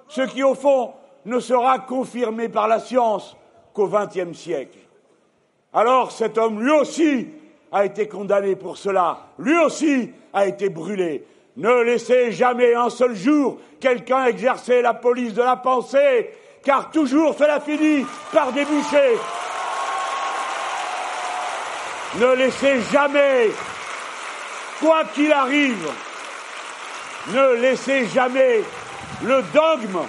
[0.09, 0.93] Ce qui, au fond,
[1.25, 3.37] ne sera confirmé par la science
[3.73, 4.79] qu'au XXe siècle.
[5.73, 7.29] Alors cet homme, lui aussi,
[7.71, 11.25] a été condamné pour cela, lui aussi a été brûlé.
[11.57, 16.31] Ne laissez jamais un seul jour quelqu'un exercer la police de la pensée,
[16.63, 19.17] car toujours cela finit par déboucher.
[22.19, 23.51] Ne laissez jamais,
[24.81, 25.91] quoi qu'il arrive,
[27.29, 28.63] ne laissez jamais
[29.23, 30.01] le dogme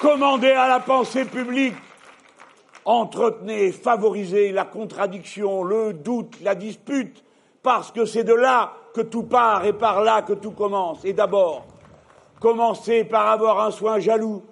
[0.00, 1.74] commander à la pensée publique
[2.86, 7.22] entretenez, favorisez la contradiction, le doute, la dispute,
[7.62, 11.04] parce que c'est de là que tout part et par là que tout commence.
[11.04, 11.66] Et d'abord,
[12.40, 14.42] commencez par avoir un soin jaloux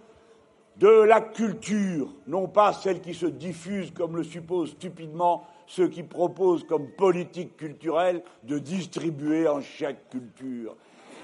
[0.77, 6.03] de la culture, non pas celle qui se diffuse comme le supposent stupidement ceux qui
[6.03, 10.77] proposent comme politique culturelle de distribuer en chaque culture.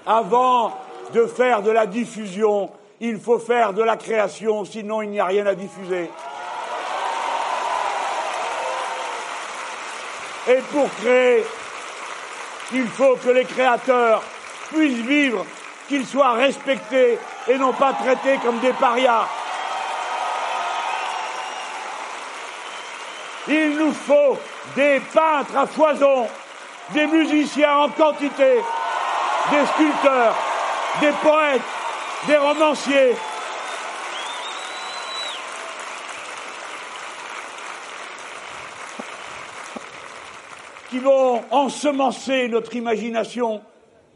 [0.05, 0.71] Avant
[1.13, 5.25] de faire de la diffusion, il faut faire de la création, sinon il n'y a
[5.25, 6.09] rien à diffuser.
[10.47, 11.43] Et pour créer,
[12.73, 14.23] il faut que les créateurs
[14.73, 15.45] puissent vivre,
[15.87, 19.27] qu'ils soient respectés et non pas traités comme des parias.
[23.47, 24.37] Il nous faut
[24.75, 26.27] des peintres à foison,
[26.89, 28.61] des musiciens en quantité,
[29.51, 30.35] des sculpteurs,
[31.01, 31.61] des poètes,
[32.27, 33.15] des romanciers,
[40.91, 43.61] qui vont ensemencer notre imagination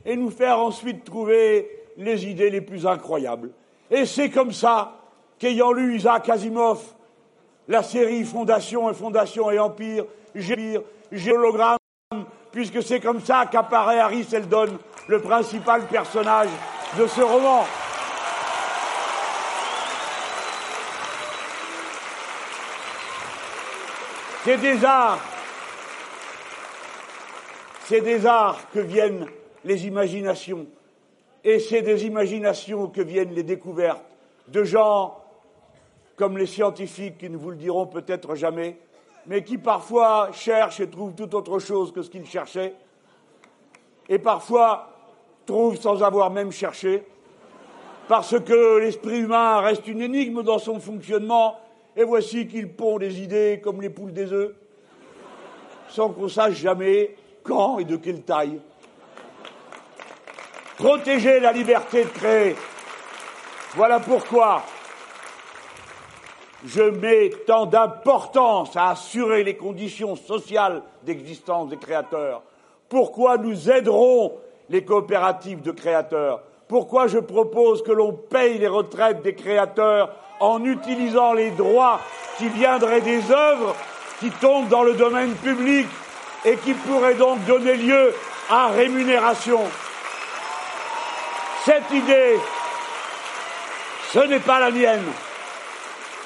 [0.05, 3.51] et nous faire ensuite trouver les idées les plus incroyables.
[3.89, 4.91] Et c'est comme ça
[5.39, 6.81] qu'ayant lu Isaac Asimov,
[7.69, 10.03] la série Fondation et Fondation et Empire,
[10.35, 11.77] j'ai l'hologramme,
[12.51, 16.49] puisque c'est comme ça qu'apparaît Harry Seldon, le principal personnage
[16.99, 17.63] de ce roman.
[24.43, 25.34] C'est des arts.
[27.87, 29.27] C'est des arts que viennent
[29.63, 30.65] les imaginations.
[31.43, 34.03] Et c'est des imaginations que viennent les découvertes
[34.47, 35.19] de gens
[36.15, 38.79] comme les scientifiques qui ne vous le diront peut-être jamais,
[39.27, 42.73] mais qui parfois cherchent et trouvent tout autre chose que ce qu'ils cherchaient,
[44.09, 44.89] et parfois
[45.45, 47.03] trouvent sans avoir même cherché,
[48.07, 51.59] parce que l'esprit humain reste une énigme dans son fonctionnement,
[51.95, 54.55] et voici qu'il pond des idées comme les poules des œufs,
[55.89, 57.15] sans qu'on sache jamais
[57.45, 58.59] quand et de quelle taille.
[60.77, 62.55] Protéger la liberté de créer.
[63.75, 64.63] Voilà pourquoi
[66.65, 72.41] je mets tant d'importance à assurer les conditions sociales d'existence des créateurs.
[72.89, 74.33] Pourquoi nous aiderons
[74.69, 80.63] les coopératives de créateurs Pourquoi je propose que l'on paye les retraites des créateurs en
[80.65, 81.99] utilisant les droits
[82.37, 83.75] qui viendraient des œuvres
[84.19, 85.87] qui tombent dans le domaine public
[86.45, 88.13] et qui pourraient donc donner lieu
[88.49, 89.59] à rémunération.
[91.65, 92.37] Cette idée,
[94.13, 95.03] ce n'est pas la mienne.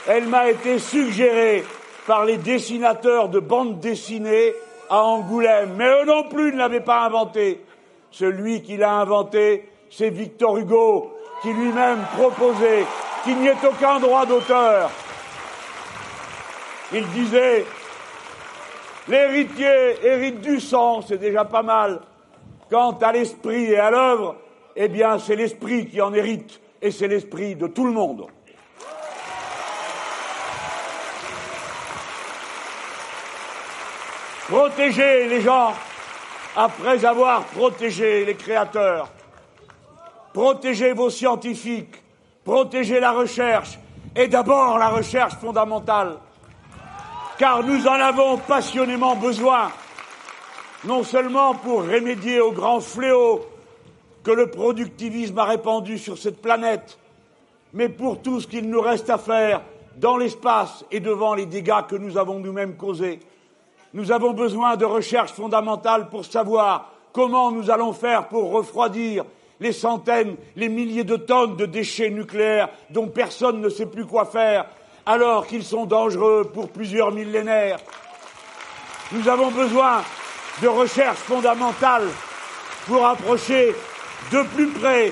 [0.07, 1.63] Elle m'a été suggérée
[2.05, 4.53] par les dessinateurs de bandes dessinées
[4.89, 7.63] à Angoulême, mais eux non plus ne l'avaient pas inventée.
[8.11, 12.85] Celui qui l'a inventée, c'est Victor Hugo, qui lui-même proposait
[13.23, 14.89] qu'il n'y ait aucun droit d'auteur.
[16.91, 17.65] Il disait
[19.09, 21.99] L'héritier hérite du sang, c'est déjà pas mal.
[22.69, 24.35] Quant à l'esprit et à l'œuvre,
[24.75, 28.27] eh bien, c'est l'esprit qui en hérite, et c'est l'esprit de tout le monde.
[34.47, 35.73] Protégez les gens
[36.55, 39.09] après avoir protégé les créateurs.
[40.33, 41.95] Protégez vos scientifiques,
[42.43, 43.79] protégez la recherche,
[44.15, 46.17] et d'abord la recherche fondamentale
[47.39, 49.71] car nous en avons passionnément besoin,
[50.83, 53.45] non seulement pour remédier aux grands fléaux
[54.23, 56.99] que le productivisme a répandus sur cette planète,
[57.73, 59.61] mais pour tout ce qu'il nous reste à faire
[59.95, 63.21] dans l'espace et devant les dégâts que nous avons nous-mêmes causés.
[63.93, 69.23] Nous avons besoin de recherches fondamentales pour savoir comment nous allons faire pour refroidir
[69.61, 74.25] les centaines, les milliers de tonnes de déchets nucléaires dont personne ne sait plus quoi
[74.25, 74.65] faire
[75.09, 77.79] alors qu'ils sont dangereux pour plusieurs millénaires.
[79.11, 80.03] Nous avons besoin
[80.61, 82.07] de recherches fondamentales
[82.85, 83.73] pour approcher
[84.31, 85.11] de plus près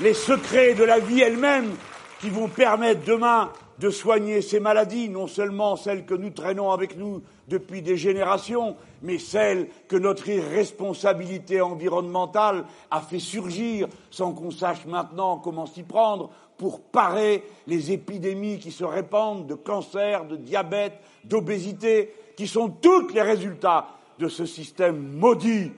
[0.00, 1.76] les secrets de la vie elle-même
[2.20, 6.98] qui vont permettre demain de soigner ces maladies, non seulement celles que nous traînons avec
[6.98, 14.50] nous depuis des générations, mais celles que notre irresponsabilité environnementale a fait surgir sans qu'on
[14.50, 20.36] sache maintenant comment s'y prendre pour parer les épidémies qui se répandent de cancer, de
[20.36, 20.92] diabète,
[21.24, 23.88] d'obésité, qui sont tous les résultats
[24.18, 25.72] de ce système maudit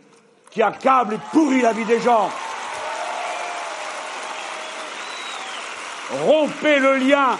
[0.51, 2.29] qui accable et pourrit la vie des gens.
[6.27, 7.39] Rompez le lien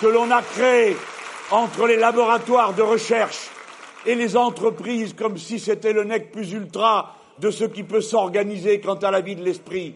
[0.00, 0.96] que l'on a créé
[1.52, 3.50] entre les laboratoires de recherche
[4.04, 8.80] et les entreprises comme si c'était le nec plus ultra de ce qui peut s'organiser
[8.80, 9.94] quant à la vie de l'esprit.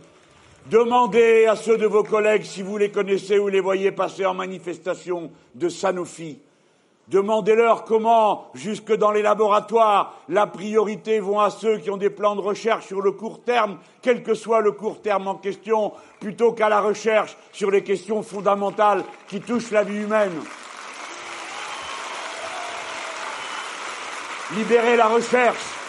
[0.66, 4.34] Demandez à ceux de vos collègues si vous les connaissez ou les voyez passer en
[4.34, 6.38] manifestation de Sanofi.
[7.08, 12.36] Demandez-leur comment, jusque dans les laboratoires, la priorité vont à ceux qui ont des plans
[12.36, 16.52] de recherche sur le court terme, quel que soit le court terme en question, plutôt
[16.52, 20.30] qu'à la recherche sur les questions fondamentales qui touchent la vie humaine.
[24.56, 25.79] Libérez la recherche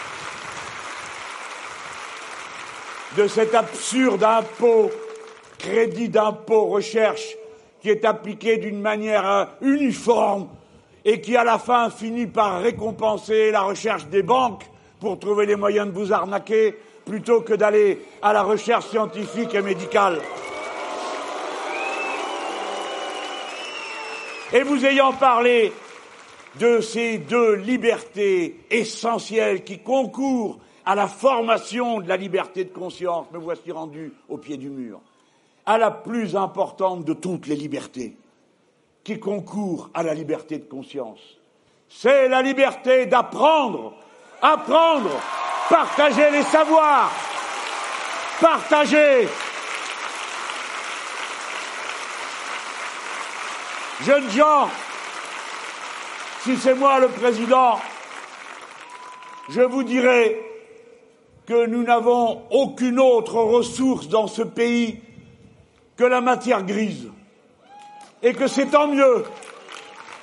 [3.16, 4.90] de cet absurde impôt,
[5.58, 7.36] crédit d'impôt recherche,
[7.80, 10.48] qui est appliqué d'une manière euh, uniforme
[11.04, 14.64] et qui, à la fin, finit par récompenser la recherche des banques
[15.00, 19.62] pour trouver les moyens de vous arnaquer plutôt que d'aller à la recherche scientifique et
[19.62, 20.20] médicale.
[24.52, 25.72] Et vous ayant parlé
[26.60, 33.26] de ces deux libertés essentielles qui concourent à la formation de la liberté de conscience,
[33.32, 35.00] me voici rendu au pied du mur,
[35.64, 38.16] à la plus importante de toutes les libertés,
[39.04, 41.20] qui concourt à la liberté de conscience.
[41.88, 43.94] C'est la liberté d'apprendre,
[44.40, 45.10] apprendre,
[45.68, 47.12] partager les savoirs,
[48.40, 49.28] partager.
[54.04, 54.68] Jeunes gens,
[56.40, 57.78] si c'est moi le président,
[59.48, 60.51] je vous dirai
[61.46, 65.00] que nous n'avons aucune autre ressource dans ce pays
[65.96, 67.08] que la matière grise.
[68.22, 69.24] Et que c'est tant mieux.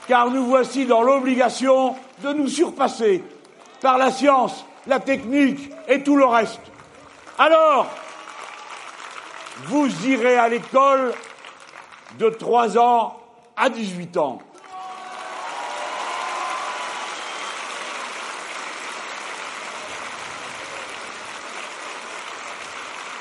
[0.07, 3.24] car nous voici dans l'obligation de nous surpasser
[3.80, 6.61] par la science, la technique et tout le reste.
[7.38, 7.86] Alors,
[9.65, 11.13] vous irez à l'école
[12.17, 13.17] de 3 ans
[13.55, 14.39] à 18 ans.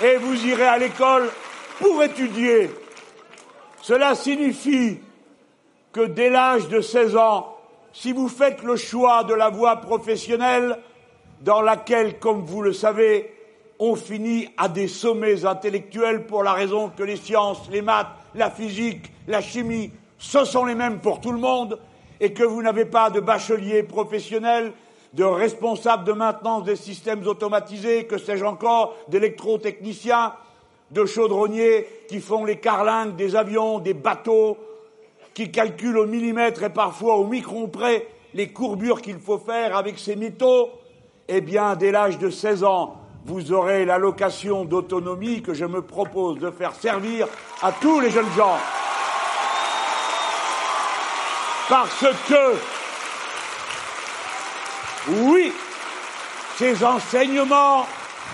[0.03, 1.28] Et vous irez à l'école
[1.80, 2.70] pour étudier.
[3.82, 4.99] Cela signifie
[5.92, 7.57] que dès l'âge de 16 ans,
[7.92, 10.78] si vous faites le choix de la voie professionnelle,
[11.40, 13.32] dans laquelle, comme vous le savez,
[13.78, 18.51] on finit à des sommets intellectuels pour la raison que les sciences, les maths, la
[18.51, 21.78] physique, la chimie, ce sont les mêmes pour tout le monde,
[22.20, 24.72] et que vous n'avez pas de bachelier professionnel,
[25.14, 30.34] de responsable de maintenance des systèmes automatisés, que sais-je encore, d'électrotechniciens,
[30.90, 34.56] de chaudronniers qui font les carlingues des avions, des bateaux,
[35.34, 39.98] qui calculent au millimètre et parfois au micron près les courbures qu'il faut faire avec
[39.98, 40.70] ces métaux,
[41.28, 46.38] eh bien, dès l'âge de 16 ans, vous aurez l'allocation d'autonomie que je me propose
[46.38, 47.28] de faire servir
[47.62, 48.56] à tous les jeunes gens.
[51.68, 52.78] Parce que,
[55.09, 55.52] oui,
[56.56, 57.86] ces enseignements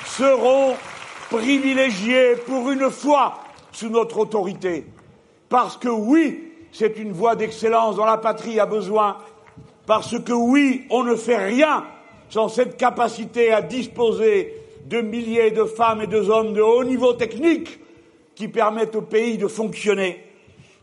[0.07, 0.75] seront
[1.31, 3.41] privilégiés pour une fois
[3.73, 4.87] sous notre autorité.
[5.49, 9.19] Parce que oui, c'est une voie d'excellence dont la patrie a besoin.
[9.87, 11.85] Parce que oui, on ne fait rien
[12.29, 14.55] sans cette capacité à disposer
[14.87, 17.79] de milliers de femmes et de hommes de haut niveau technique
[18.35, 20.25] qui permettent au pays de fonctionner.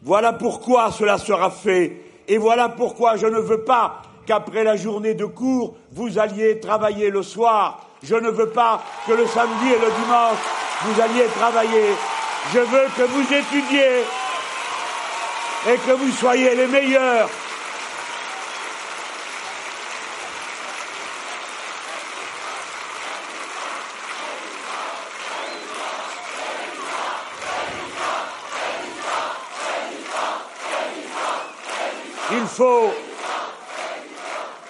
[0.03, 1.97] Voilà pourquoi cela sera fait.
[2.27, 7.09] Et voilà pourquoi je ne veux pas qu'après la journée de cours, vous alliez travailler
[7.09, 7.85] le soir.
[8.03, 10.37] Je ne veux pas que le samedi et le dimanche,
[10.83, 11.95] vous alliez travailler.
[12.53, 14.03] Je veux que vous étudiez
[15.69, 17.29] et que vous soyez les meilleurs
[32.33, 32.93] Il faut,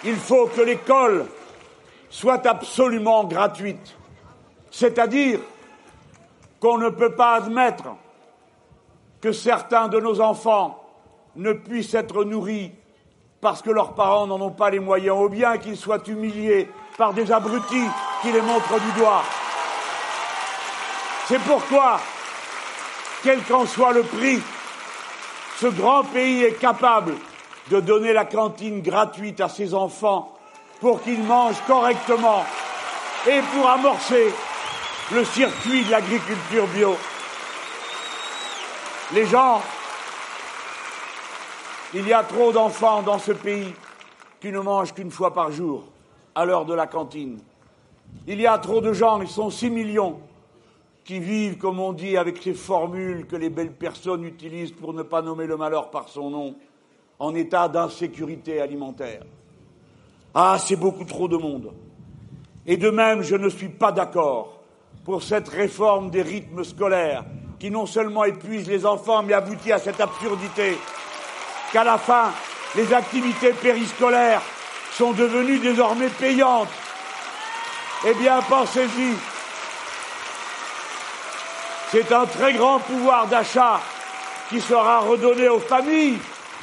[0.04, 1.26] il faut que l'école
[2.10, 3.96] soit absolument gratuite.
[4.70, 5.40] C'est-à-dire
[6.60, 7.86] qu'on ne peut pas admettre
[9.22, 10.84] que certains de nos enfants
[11.36, 12.72] ne puissent être nourris
[13.40, 17.14] parce que leurs parents n'en ont pas les moyens, ou bien qu'ils soient humiliés par
[17.14, 17.88] des abrutis
[18.22, 19.24] qui les montrent du doigt.
[21.28, 22.00] C'est pourquoi,
[23.24, 24.40] quel qu'en soit le prix,
[25.58, 27.16] ce grand pays est capable
[27.70, 30.34] de donner la cantine gratuite à ses enfants
[30.80, 32.44] pour qu'ils mangent correctement
[33.28, 34.34] et pour amorcer
[35.14, 36.96] le circuit de l'agriculture bio.
[39.14, 39.62] Les gens,
[41.94, 43.74] il y a trop d'enfants dans ce pays
[44.40, 45.84] qui ne mangent qu'une fois par jour
[46.34, 47.40] à l'heure de la cantine.
[48.28, 50.20] Il y a trop de gens, ils sont six millions,
[51.04, 55.04] qui vivent, comme on dit, avec ces formules que les belles personnes utilisent pour ne
[55.04, 56.56] pas nommer le malheur par son nom
[57.22, 59.22] en état d'insécurité alimentaire.
[60.34, 61.72] Ah, c'est beaucoup trop de monde.
[62.66, 64.60] Et de même, je ne suis pas d'accord
[65.06, 67.24] pour cette réforme des rythmes scolaires
[67.60, 70.76] qui non seulement épuise les enfants, mais aboutit à cette absurdité
[71.72, 72.32] qu'à la fin,
[72.76, 74.42] les activités périscolaires
[74.94, 76.70] sont devenues désormais payantes.
[78.08, 79.14] Eh bien, pensez-y.
[81.92, 83.80] C'est un très grand pouvoir d'achat
[84.50, 86.18] qui sera redonné aux familles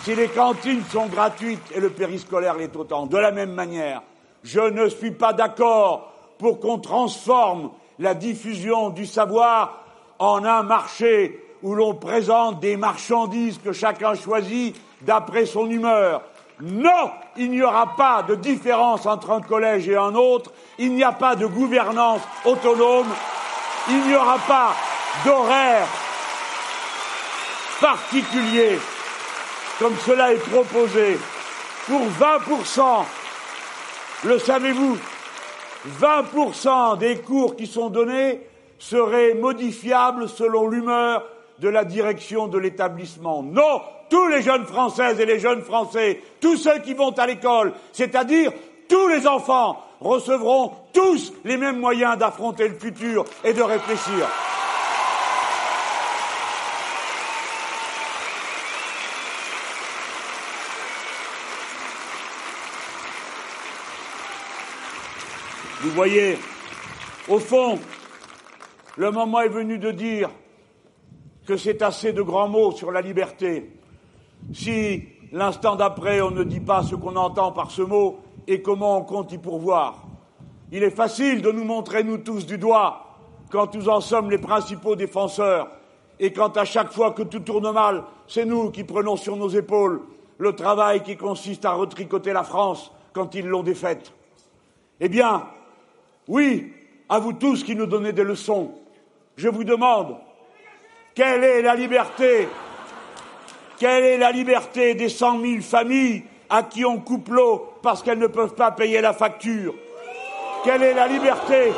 [0.08, 4.00] si les cantines sont gratuites et le périscolaire l'est autant, de la même manière,
[4.42, 9.84] je ne suis pas d'accord pour qu'on transforme la diffusion du savoir
[10.18, 16.22] en un marché où l'on présente des marchandises que chacun choisit d'après son humeur.
[16.62, 21.04] Non, il n'y aura pas de différence entre un collège et un autre, il n'y
[21.04, 23.08] a pas de gouvernance autonome,
[23.90, 24.74] il n'y aura pas
[25.26, 25.86] d'horaire
[27.78, 28.78] particulier
[29.78, 31.18] comme cela est proposé,
[31.86, 33.04] pour 20%,
[34.24, 34.98] le savez-vous,
[36.00, 38.40] 20% des cours qui sont donnés
[38.78, 41.24] seraient modifiables selon l'humeur
[41.60, 43.42] de la direction de l'établissement.
[43.42, 47.72] Non, tous les jeunes Françaises et les jeunes Français, tous ceux qui vont à l'école,
[47.92, 48.52] c'est-à-dire
[48.88, 54.28] tous les enfants, recevront tous les mêmes moyens d'affronter le futur et de réfléchir.
[65.88, 66.36] Vous voyez,
[67.28, 67.78] au fond,
[68.98, 70.28] le moment est venu de dire
[71.46, 73.70] que c'est assez de grands mots sur la liberté.
[74.52, 78.98] Si L'instant d'après, on ne dit pas ce qu'on entend par ce mot et comment
[78.98, 80.04] on compte y pourvoir.
[80.72, 83.04] Il est facile de nous montrer, nous tous, du doigt
[83.50, 85.70] quand nous en sommes les principaux défenseurs
[86.20, 89.48] et quand à chaque fois que tout tourne mal, c'est nous qui prenons sur nos
[89.48, 90.02] épaules
[90.36, 94.12] le travail qui consiste à retricoter la France quand ils l'ont défaite.
[95.00, 95.46] Eh bien,
[96.28, 96.72] oui,
[97.08, 98.74] à vous tous qui nous donnez des leçons,
[99.36, 100.16] je vous demande,
[101.14, 102.46] quelle est la liberté
[103.78, 108.18] Quelle est la liberté des cent mille familles à qui on coupe l'eau parce qu'elles
[108.18, 109.74] ne peuvent pas payer la facture?
[110.64, 111.72] Quelle est la liberté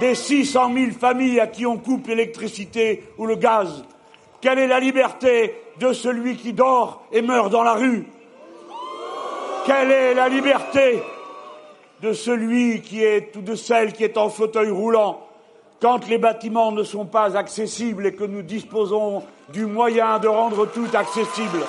[0.00, 3.84] des six cent mille familles à qui on coupe l'électricité ou le gaz?
[4.40, 8.04] Quelle est la liberté de celui qui dort et meurt dans la rue?
[9.64, 11.00] Quelle est la liberté
[12.02, 15.26] de celui qui est ou de celle qui est en fauteuil roulant
[15.80, 20.66] quand les bâtiments ne sont pas accessibles et que nous disposons du moyen de rendre
[20.66, 21.64] tout accessible.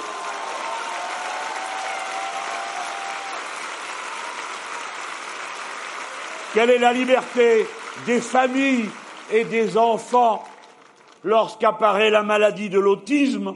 [6.53, 7.67] Quelle est la liberté
[8.07, 8.89] des familles
[9.31, 10.43] et des enfants
[11.23, 13.55] lorsqu'apparaît la maladie de l'autisme,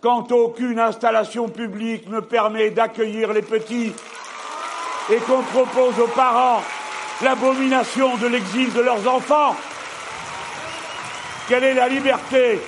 [0.00, 3.92] quand aucune installation publique ne permet d'accueillir les petits
[5.08, 6.62] et qu'on propose aux parents
[7.22, 9.56] l'abomination de l'exil de leurs enfants.
[11.48, 12.60] Quelle est la liberté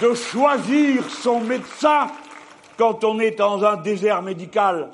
[0.00, 2.08] de choisir son médecin
[2.76, 4.90] quand on est dans un désert médical?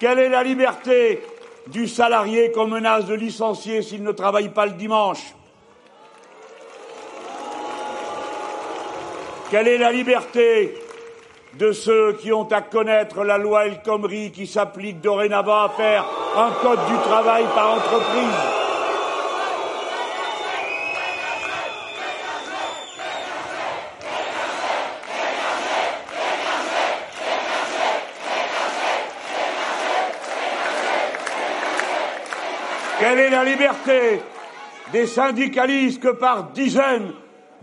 [0.00, 1.22] Quelle est la liberté
[1.68, 5.34] du salarié qu'on menace de licencier s'il ne travaille pas le dimanche?
[9.50, 10.74] Quelle est la liberté
[11.58, 16.04] de ceux qui ont à connaître la loi El Khomri qui s'applique dorénavant à faire
[16.36, 18.64] un code du travail par entreprise.
[32.98, 34.20] Quelle est la liberté
[34.92, 37.12] des syndicalistes que par dizaines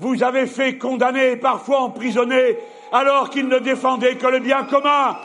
[0.02, 2.58] vous avez fait condamner et parfois emprisonner
[2.92, 5.16] alors qu'ils ne défendaient que le bien commun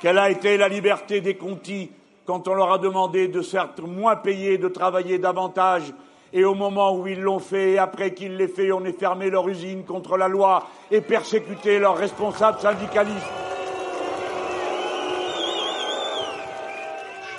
[0.00, 1.90] Quelle a été la liberté des contis
[2.24, 5.92] quand on leur a demandé de certes moins payer, de travailler davantage
[6.32, 9.28] et au moment où ils l'ont fait, et après qu'ils l'aient fait, on ait fermé
[9.28, 13.26] leur usine contre la loi et persécuté leurs responsables syndicalistes?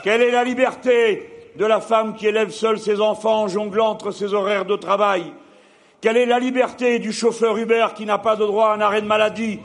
[0.03, 4.12] Quelle est la liberté de la femme qui élève seule ses enfants en jonglant entre
[4.12, 5.34] ses horaires de travail.
[5.99, 9.01] Quelle est la liberté du chauffeur Uber qui n'a pas de droit à un arrêt
[9.01, 9.60] de maladie?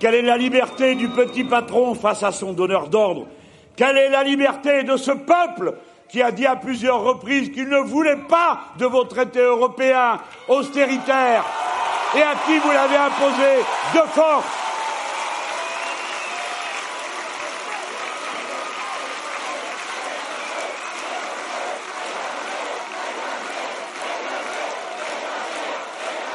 [0.00, 3.28] Quelle est la liberté du petit patron face à son donneur d'ordre?
[3.76, 5.74] Quelle est la liberté de ce peuple
[6.08, 10.18] qui a dit à plusieurs reprises qu'il ne voulait pas de vos traités européens
[10.48, 11.44] austéritaires?
[12.16, 13.62] Et à qui vous l'avez imposé
[13.94, 14.65] de force?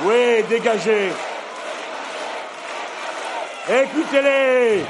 [0.03, 1.11] Oui, dégagez.
[3.69, 4.83] Écoutez-les.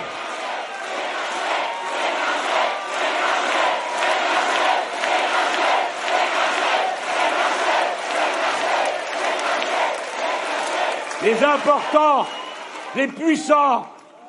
[11.24, 12.26] Les importants,
[12.96, 13.86] les puissants,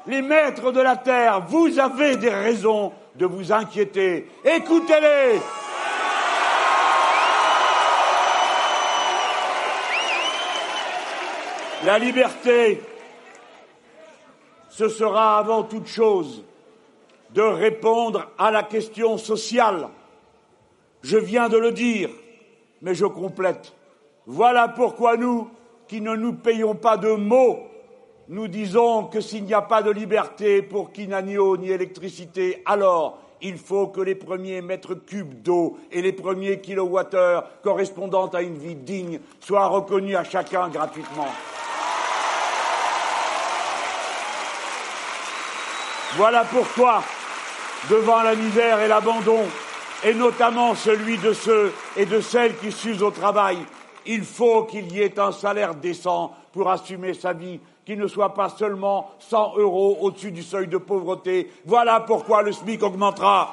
[0.06, 4.28] les maîtres de la terre, vous avez des raisons de vous inquiéter.
[4.44, 5.40] Écoutez-les.
[11.84, 12.80] La liberté,
[14.68, 16.44] ce sera avant toute chose
[17.30, 19.88] de répondre à la question sociale.
[21.02, 22.08] Je viens de le dire,
[22.82, 23.72] mais je complète.
[24.26, 25.50] Voilà pourquoi nous,
[25.88, 27.58] qui ne nous payons pas de mots,
[28.28, 31.70] nous disons que s'il n'y a pas de liberté pour qui n'a ni eau ni
[31.70, 38.28] électricité, alors il faut que les premiers mètres cubes d'eau et les premiers kilowattheures correspondant
[38.28, 41.26] à une vie digne soient reconnus à chacun gratuitement.
[46.16, 47.02] Voilà pourquoi,
[47.88, 49.44] devant la misère et l'abandon,
[50.04, 53.58] et notamment celui de ceux et de celles qui s'usent au travail,
[54.04, 58.34] il faut qu'il y ait un salaire décent pour assumer sa vie, qui ne soit
[58.34, 61.50] pas seulement 100 euros au-dessus du seuil de pauvreté.
[61.64, 63.52] Voilà pourquoi le SMIC augmentera.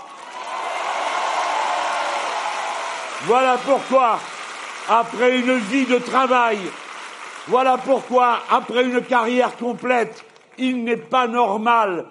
[3.21, 4.19] Voilà pourquoi,
[4.89, 6.59] après une vie de travail,
[7.47, 10.25] voilà pourquoi, après une carrière complète,
[10.57, 12.05] il n'est pas normal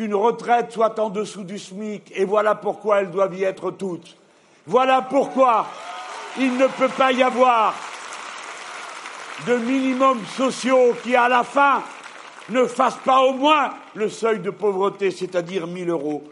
[0.00, 4.16] qu'une retraite soit en dessous du SMIC, et voilà pourquoi elles doivent y être toutes.
[4.66, 5.66] Voilà pourquoi
[6.38, 7.74] il ne peut pas y avoir
[9.46, 11.82] de minimums sociaux qui, à la fin,
[12.48, 16.24] ne fassent pas au moins le seuil de pauvreté, c'est-à-dire 1000 euros.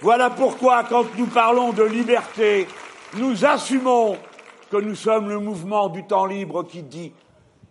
[0.00, 2.66] Voilà pourquoi, quand nous parlons de liberté,
[3.18, 4.16] nous assumons
[4.70, 7.12] que nous sommes le mouvement du temps libre qui dit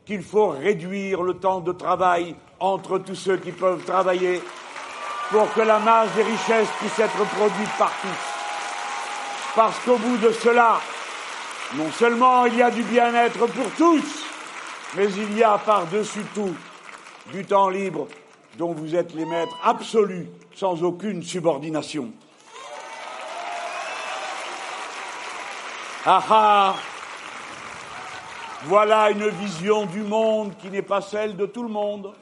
[0.05, 4.39] qu'il faut réduire le temps de travail entre tous ceux qui peuvent travailler
[5.30, 9.56] pour que la masse des richesses puisse être produite par tous.
[9.56, 10.80] Parce qu'au bout de cela,
[11.76, 14.26] non seulement il y a du bien-être pour tous,
[14.96, 16.56] mais il y a par-dessus tout
[17.32, 18.08] du temps libre
[18.58, 22.12] dont vous êtes les maîtres absolus, sans aucune subordination.
[26.06, 26.76] Ah ah
[28.64, 32.14] Voilà une vision du monde qui n'est pas celle de tout le monde.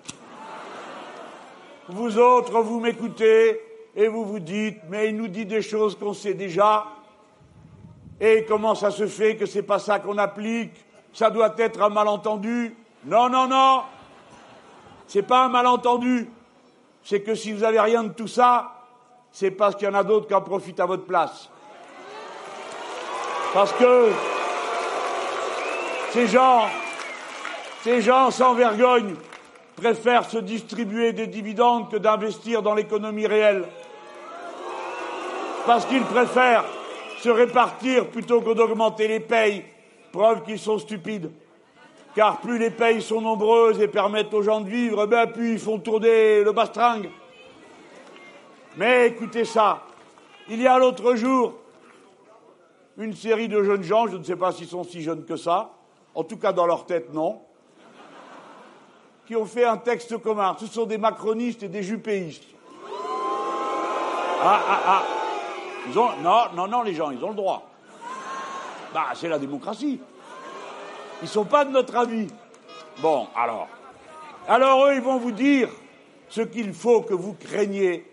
[1.90, 3.62] Vous autres, vous m'écoutez
[3.96, 6.86] et vous vous dites, mais il nous dit des choses qu'on sait déjà.
[8.20, 10.74] Et comment ça se fait que c'est pas ça qu'on applique?
[11.14, 12.76] Ça doit être un malentendu.
[13.06, 13.84] Non, non, non.
[15.08, 16.30] C'est pas un malentendu.
[17.04, 18.86] C'est que si vous n'avez rien de tout ça,
[19.32, 21.50] c'est parce qu'il y en a d'autres qui en profitent à votre place.
[23.54, 24.10] Parce que
[26.12, 26.66] ces gens,
[27.82, 29.16] ces gens sans vergogne
[29.78, 33.64] préfèrent se distribuer des dividendes que d'investir dans l'économie réelle.
[35.66, 36.66] Parce qu'ils préfèrent
[37.20, 39.64] se répartir plutôt que d'augmenter les payes,
[40.12, 41.32] preuve qu'ils sont stupides.
[42.16, 45.60] Car plus les payes sont nombreuses et permettent aux gens de vivre, ben plus ils
[45.60, 47.12] font tourner le bastringue.
[48.78, 49.84] Mais écoutez ça,
[50.50, 51.54] il y a l'autre jour
[52.98, 55.74] une série de jeunes gens, je ne sais pas s'ils sont si jeunes que ça,
[56.16, 57.42] en tout cas dans leur tête non,
[59.28, 60.56] qui ont fait un texte commun.
[60.60, 62.46] Ce sont des macronistes et des jupéistes.
[64.42, 65.04] Ah, ah, ah.
[65.90, 66.10] Ils ont...
[66.24, 67.70] Non, non, non, les gens, ils ont le droit.
[68.94, 70.00] Bah, c'est la démocratie.
[71.22, 72.28] Ils sont pas de notre avis.
[73.00, 73.68] Bon, alors.
[74.48, 75.70] Alors eux, ils vont vous dire
[76.30, 78.06] ce qu'il faut que vous craigniez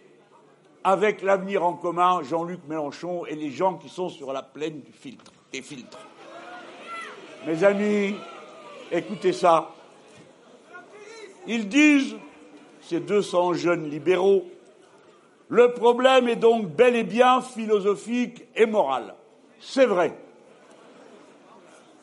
[0.83, 4.93] avec l'avenir en commun, Jean-Luc Mélenchon et les gens qui sont sur la plaine du
[4.93, 5.99] filtre, des filtres.
[7.47, 8.17] Mes amis,
[8.91, 9.74] écoutez ça.
[11.47, 12.17] Ils disent,
[12.81, 14.45] ces 200 jeunes libéraux,
[15.49, 19.15] le problème est donc bel et bien philosophique et moral.
[19.61, 20.17] C'est vrai.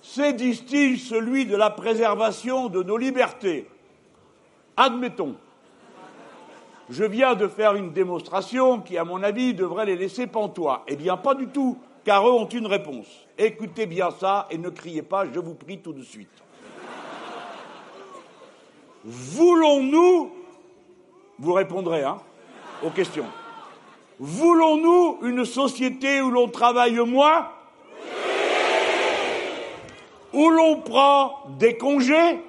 [0.02, 3.68] C'est, disent-ils, celui de la préservation de nos libertés.
[4.78, 5.36] Admettons.
[6.89, 10.84] Je viens de faire une démonstration qui, à mon avis, devrait les laisser pantois.
[10.88, 13.08] Eh bien, pas du tout, car eux ont une réponse.
[13.38, 16.44] Écoutez bien ça et ne criez pas, je vous prie tout de suite.
[19.04, 20.32] Voulons-nous,
[21.39, 22.20] vous répondrez hein,
[22.84, 23.26] aux questions,
[24.20, 27.47] voulons-nous une société où l'on travaille moins?
[30.34, 32.39] Où l'on prend des congés?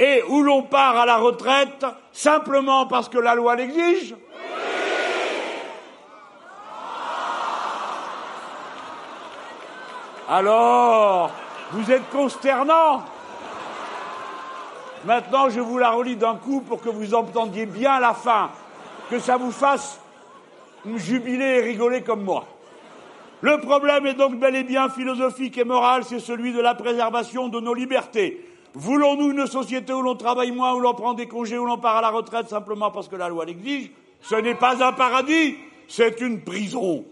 [0.00, 4.14] Et où l'on part à la retraite simplement parce que la loi l'exige?
[10.28, 11.30] Alors,
[11.72, 13.02] vous êtes consternant
[15.04, 18.50] Maintenant, je vous la relis d'un coup pour que vous entendiez bien la fin,
[19.10, 20.00] que ça vous fasse
[20.96, 22.46] jubiler et rigoler comme moi.
[23.40, 27.48] Le problème est donc bel et bien philosophique et moral, c'est celui de la préservation
[27.48, 28.44] de nos libertés.
[28.74, 31.96] Voulons-nous une société où l'on travaille moins, où l'on prend des congés, où l'on part
[31.96, 33.90] à la retraite simplement parce que la loi l'exige?
[34.20, 37.04] Ce n'est pas un paradis, c'est une prison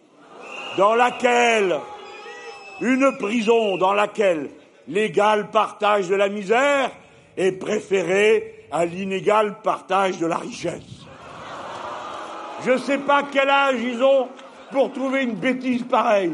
[0.77, 1.79] dans laquelle,
[2.81, 4.51] une prison dans laquelle
[4.89, 6.91] l'égal partage de la misère
[7.37, 11.07] est préféré à l'inégal partage de la richesse.
[12.65, 14.29] Je ne sais pas quel âge ils ont
[14.73, 16.33] pour trouver une bêtise pareille.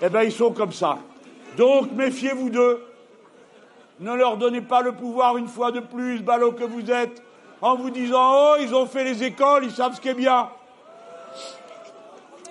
[0.00, 0.98] Eh bien, ils sont comme ça.
[1.56, 2.84] Donc, méfiez-vous d'eux.
[4.00, 7.22] Ne leur donnez pas le pouvoir une fois de plus, ballot que vous êtes,
[7.60, 10.48] en vous disant Oh, ils ont fait les écoles, ils savent ce qui est bien.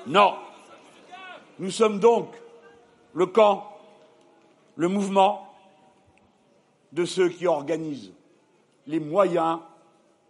[0.07, 0.35] Non.
[1.59, 2.29] Nous sommes donc
[3.13, 3.67] le camp,
[4.77, 5.50] le mouvement
[6.91, 8.13] de ceux qui organisent
[8.87, 9.59] les moyens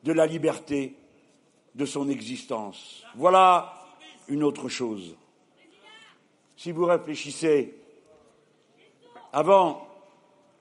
[0.03, 0.95] de la liberté
[1.75, 3.03] de son existence.
[3.15, 3.73] Voilà
[4.27, 5.15] une autre chose.
[6.55, 7.75] Si vous réfléchissez,
[9.33, 9.87] avant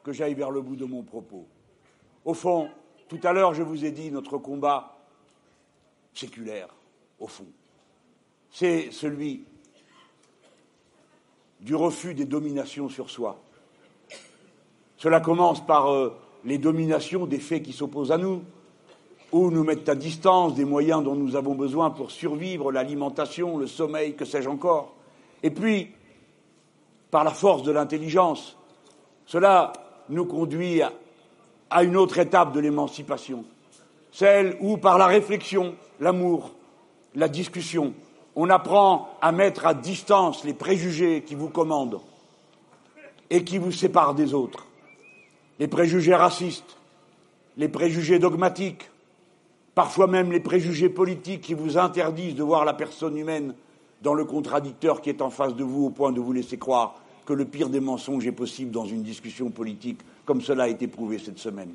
[0.03, 1.47] que j'aille vers le bout de mon propos,
[2.25, 2.71] au fond,
[3.09, 4.97] tout à l'heure, je vous ai dit notre combat
[6.15, 6.69] séculaire,
[7.19, 7.47] au fond,
[8.51, 9.45] c'est celui
[11.61, 13.41] du refus des dominations sur soi,
[15.01, 18.43] cela commence par euh, les dominations des faits qui s'opposent à nous,
[19.33, 23.67] ou nous mettent à distance des moyens dont nous avons besoin pour survivre, l'alimentation, le
[23.67, 24.93] sommeil, que sais-je encore.
[25.43, 25.91] Et puis,
[27.11, 28.57] par la force de l'intelligence,
[29.31, 29.73] Cela
[30.09, 30.83] nous conduit
[31.71, 33.45] à une autre étape de l'émancipation,
[34.11, 36.51] celle où, par la réflexion, l'amour,
[37.15, 37.95] la discussion,
[38.35, 42.01] on apprend à mettre à distance les préjugés qui vous commandent
[43.31, 44.67] et qui vous séparent des autres,
[45.61, 46.79] les préjugés racistes,
[47.59, 48.91] les préjugés dogmatiques,
[49.75, 53.55] parfois même les préjugés politiques qui vous interdisent de voir la personne humaine
[54.01, 56.95] dans le contradicteur qui est en face de vous au point de vous laisser croire
[57.27, 60.89] que le pire des mensonges est possible dans une discussion politique, comme cela a été
[60.89, 61.75] prouvé cette semaine.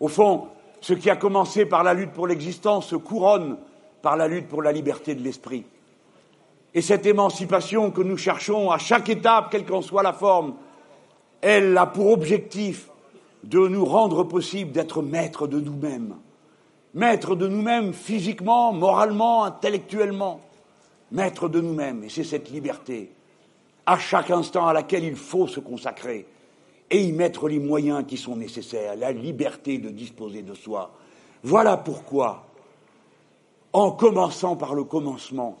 [0.00, 0.46] Au fond,
[0.80, 3.58] ce qui a commencé par la lutte pour l'existence se couronne
[4.00, 5.66] par la lutte pour la liberté de l'esprit.
[6.72, 10.54] Et cette émancipation que nous cherchons à chaque étape, quelle qu'en soit la forme,
[11.42, 12.90] elle a pour objectif
[13.44, 16.16] de nous rendre possible d'être maîtres de nous-mêmes,
[16.94, 20.40] maîtres de nous-mêmes physiquement, moralement, intellectuellement,
[21.10, 22.04] maîtres de nous-mêmes.
[22.04, 23.10] Et c'est cette liberté,
[23.86, 26.26] à chaque instant à laquelle il faut se consacrer
[26.90, 30.90] et y mettre les moyens qui sont nécessaires, la liberté de disposer de soi.
[31.42, 32.46] Voilà pourquoi,
[33.72, 35.58] en commençant par le commencement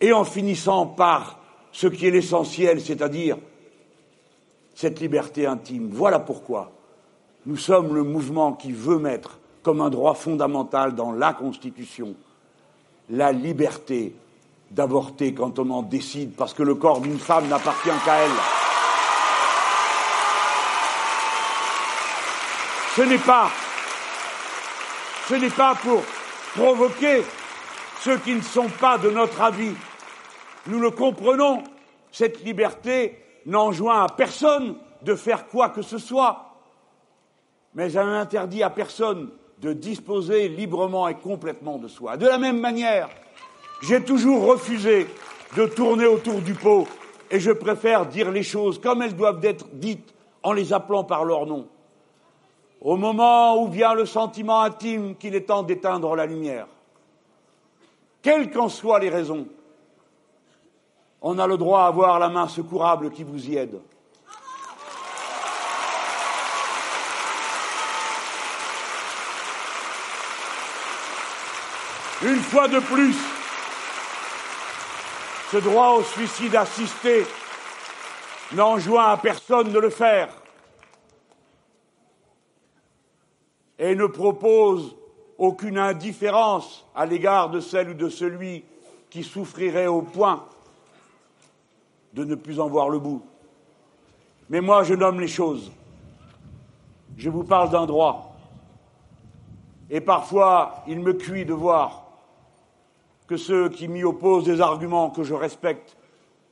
[0.00, 1.38] et en finissant par
[1.70, 3.36] ce qui est l'essentiel, c'est-à-dire
[4.76, 5.88] cette liberté intime.
[5.90, 6.70] Voilà pourquoi
[7.46, 12.14] nous sommes le mouvement qui veut mettre comme un droit fondamental dans la Constitution
[13.08, 14.14] la liberté
[14.70, 18.30] d'avorter quand on en décide, parce que le corps d'une femme n'appartient qu'à elle.
[22.96, 23.50] Ce n'est pas,
[25.28, 26.02] ce n'est pas pour
[26.54, 27.22] provoquer
[28.00, 29.74] ceux qui ne sont pas de notre avis.
[30.66, 31.62] Nous le comprenons,
[32.10, 36.52] cette liberté n'enjoint à personne de faire quoi que ce soit,
[37.74, 39.30] mais elle n'interdit à personne
[39.60, 42.16] de disposer librement et complètement de soi.
[42.16, 43.08] De la même manière,
[43.82, 45.06] j'ai toujours refusé
[45.56, 46.86] de tourner autour du pot
[47.30, 51.24] et je préfère dire les choses comme elles doivent être dites en les appelant par
[51.24, 51.66] leur nom.
[52.80, 56.66] Au moment où vient le sentiment intime qu'il est temps d'éteindre la lumière,
[58.22, 59.46] quelles qu'en soient les raisons,
[61.28, 63.80] on a le droit à avoir la main secourable qui vous y aide.
[72.22, 73.16] Une fois de plus,
[75.50, 77.26] ce droit au suicide assisté
[78.52, 80.28] n'enjoint à personne de le faire
[83.80, 84.94] et ne propose
[85.38, 88.64] aucune indifférence à l'égard de celle ou de celui
[89.10, 90.46] qui souffrirait au point
[92.16, 93.22] de ne plus en voir le bout.
[94.48, 95.70] Mais moi, je nomme les choses.
[97.16, 98.34] Je vous parle d'un droit.
[99.90, 102.04] Et parfois, il me cuit de voir
[103.28, 105.96] que ceux qui m'y opposent des arguments que je respecte,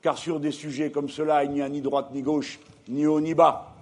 [0.03, 3.21] car sur des sujets comme cela, il n'y a ni droite ni gauche, ni haut
[3.21, 3.73] ni bas.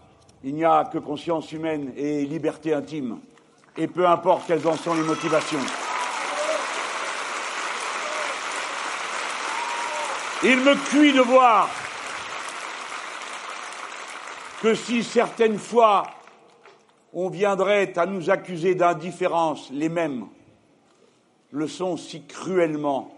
[0.44, 3.18] Il n'y a que conscience humaine et liberté intime.
[3.76, 5.91] Et peu importe quelles en sont les motivations.
[10.44, 11.68] Il me cuit de voir
[14.60, 16.04] que si certaines fois
[17.12, 20.26] on viendrait à nous accuser d'indifférence, les mêmes
[21.52, 23.14] le sont si cruellement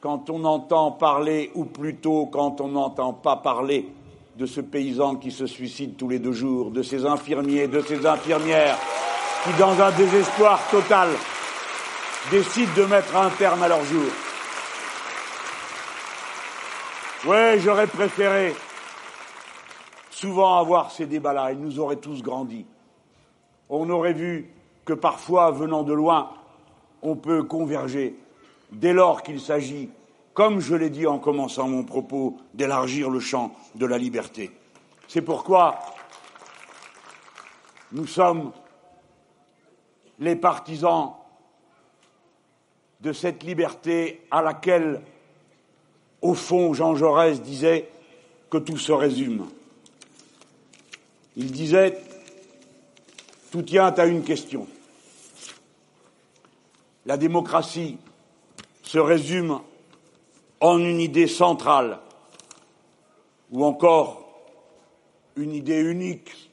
[0.00, 3.88] quand on entend parler, ou plutôt quand on n'entend pas parler,
[4.36, 8.04] de ce paysan qui se suicide tous les deux jours, de ces infirmiers, de ces
[8.04, 8.76] infirmières
[9.44, 11.08] qui, dans un désespoir total,
[12.30, 14.10] décident de mettre un terme à leur jour.
[17.26, 18.54] Ouais, j'aurais préféré
[20.10, 21.50] souvent avoir ces débats-là.
[21.50, 22.64] Ils nous auraient tous grandi.
[23.68, 24.48] On aurait vu
[24.84, 26.30] que parfois, venant de loin,
[27.02, 28.16] on peut converger
[28.70, 29.90] dès lors qu'il s'agit,
[30.34, 34.52] comme je l'ai dit en commençant mon propos, d'élargir le champ de la liberté.
[35.08, 35.80] C'est pourquoi
[37.90, 38.52] nous sommes
[40.20, 41.14] les partisans
[43.00, 45.02] de cette liberté à laquelle
[46.26, 47.88] au fond, Jean Jaurès disait
[48.50, 49.46] que tout se résume.
[51.36, 51.98] Il disait
[53.50, 54.66] tout tient à une question.
[57.04, 57.98] La démocratie
[58.82, 59.60] se résume
[60.60, 62.00] en une idée centrale
[63.52, 64.26] ou encore
[65.36, 66.50] une idée unique,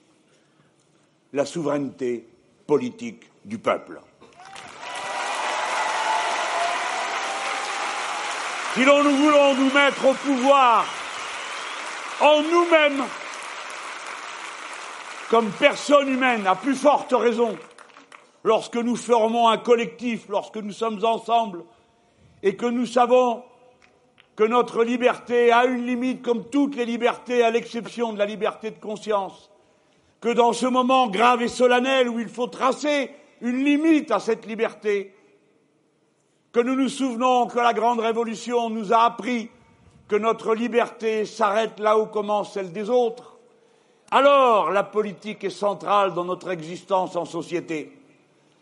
[1.31, 2.27] la souveraineté
[2.67, 3.99] politique du peuple.
[8.73, 10.83] Si l'on nous voulons nous mettre au pouvoir
[12.19, 13.03] en nous-mêmes,
[15.29, 17.55] comme personne humaine, à plus forte raison,
[18.43, 21.65] lorsque nous formons un collectif, lorsque nous sommes ensemble,
[22.41, 23.43] et que nous savons
[24.35, 28.71] que notre liberté a une limite comme toutes les libertés, à l'exception de la liberté
[28.71, 29.51] de conscience,
[30.19, 33.11] que dans ce moment grave et solennel où il faut tracer
[33.41, 35.13] une limite à cette liberté,
[36.53, 39.49] que nous nous souvenons que la grande révolution nous a appris
[40.07, 43.37] que notre liberté s'arrête là où commence celle des autres,
[44.11, 47.91] alors la politique est centrale dans notre existence en société.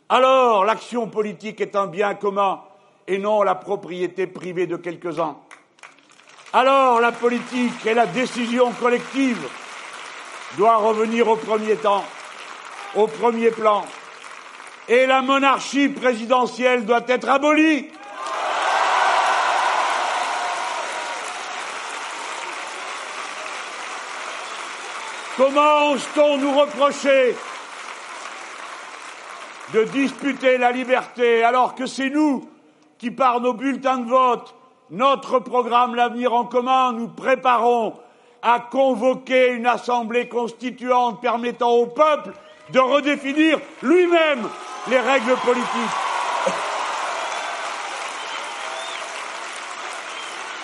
[0.08, 2.62] Alors l'action politique est un bien commun
[3.08, 5.36] et non la propriété privée de quelques-uns.
[6.54, 9.46] Alors la politique et la décision collective
[10.58, 12.06] doit revenir au premier temps,
[12.96, 13.84] au premier plan.
[14.94, 17.88] Et la monarchie présidentielle doit être abolie.
[25.38, 27.38] Comment ose-t-on nous reprocher
[29.74, 32.50] de disputer la liberté alors que c'est nous
[32.98, 34.54] qui, par nos bulletins de vote,
[34.90, 37.94] notre programme L'avenir en commun, nous préparons
[38.42, 42.34] à convoquer une assemblée constituante permettant au peuple
[42.72, 44.48] de redéfinir lui-même
[44.90, 45.98] les règles politiques.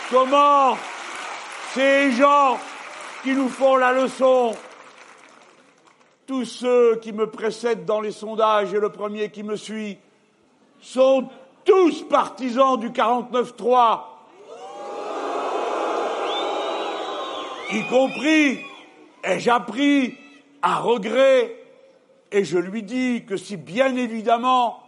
[0.10, 0.78] Comment
[1.74, 2.58] ces gens
[3.24, 4.55] qui nous font la leçon,
[6.26, 9.97] tous ceux qui me précèdent dans les sondages et le premier qui me suit,
[10.80, 11.28] sont
[11.66, 14.18] tous partisans du 49-3
[17.74, 18.60] y compris,
[19.24, 20.16] ai-je appris,
[20.62, 21.57] à regret,
[22.32, 24.84] et je lui dis que si bien évidemment,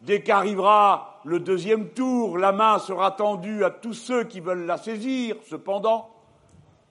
[0.00, 4.76] dès qu'arrivera le deuxième tour, la main sera tendue à tous ceux qui veulent la
[4.76, 6.10] saisir, cependant,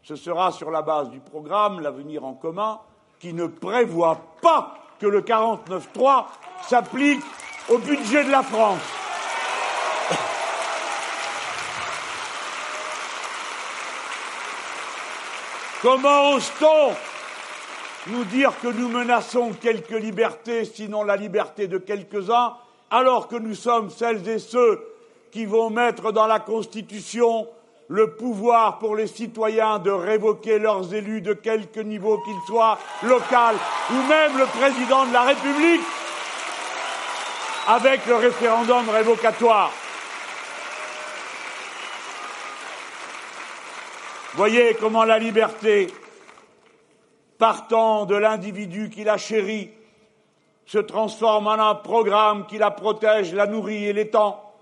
[0.02, 2.80] ce sera sur la base du programme L'avenir en commun,
[3.20, 6.26] qui ne prévoit pas que le 49.3
[6.68, 7.24] s'applique
[7.70, 8.82] au budget de la France.
[15.82, 16.94] Comment ose-t-on
[18.08, 22.54] nous dire que nous menaçons quelques libertés, sinon la liberté de quelques-uns,
[22.92, 24.82] alors que nous sommes celles et ceux
[25.32, 27.48] qui vont mettre dans la Constitution
[27.88, 33.56] le pouvoir pour les citoyens de révoquer leurs élus de quelque niveau qu'ils soient, local
[33.92, 35.82] ou même le président de la République,
[37.68, 39.72] avec le référendum révocatoire.
[44.36, 45.88] Voyez comment la liberté,
[47.38, 49.72] partant de l'individu qui la chérit,
[50.66, 54.54] se transforme en un programme qui la protège, la nourrit et l'étend,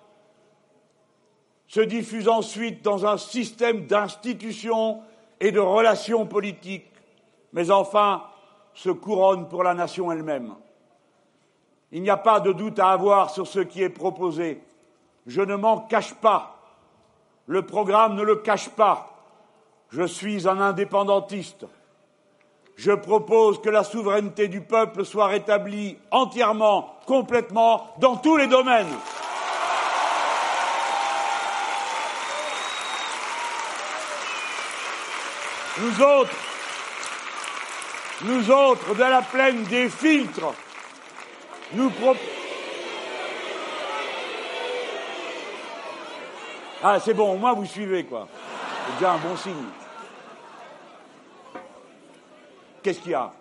[1.67, 5.01] se diffuse ensuite dans un système d'institutions
[5.39, 6.91] et de relations politiques,
[7.53, 8.23] mais enfin
[8.73, 10.55] se couronne pour la nation elle-même.
[11.91, 14.63] Il n'y a pas de doute à avoir sur ce qui est proposé.
[15.27, 16.57] Je ne m'en cache pas.
[17.47, 19.09] Le programme ne le cache pas.
[19.89, 21.65] Je suis un indépendantiste.
[22.83, 28.87] Je propose que la souveraineté du peuple soit rétablie entièrement, complètement, dans tous les domaines.
[35.77, 36.35] Nous autres,
[38.23, 40.51] nous autres, de la plaine des filtres,
[41.73, 42.19] nous proposons.
[46.81, 48.27] Ah, c'est bon, au moins vous suivez, quoi.
[48.87, 49.80] C'est déjà un bon signe.
[52.83, 53.31] Qu'est-ce qu'il y a?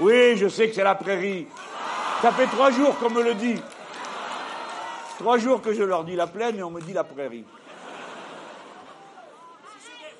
[0.00, 1.46] Oui, je sais que c'est la prairie.
[2.22, 3.60] Ça fait trois jours qu'on me le dit.
[5.18, 7.44] Trois jours que je leur dis la plaine et on me dit la prairie.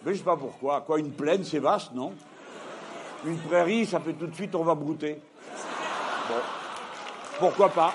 [0.04, 0.80] Mais je sais pas pourquoi.
[0.82, 2.12] Quoi, une plaine, c'est vaste, non?
[3.24, 5.20] Une prairie, ça fait tout de suite on va brouter.
[6.28, 6.34] Bon.
[7.38, 7.94] Pourquoi pas?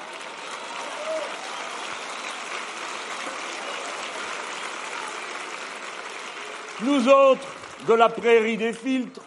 [6.83, 7.47] Nous autres,
[7.87, 9.21] de la prairie des filtres,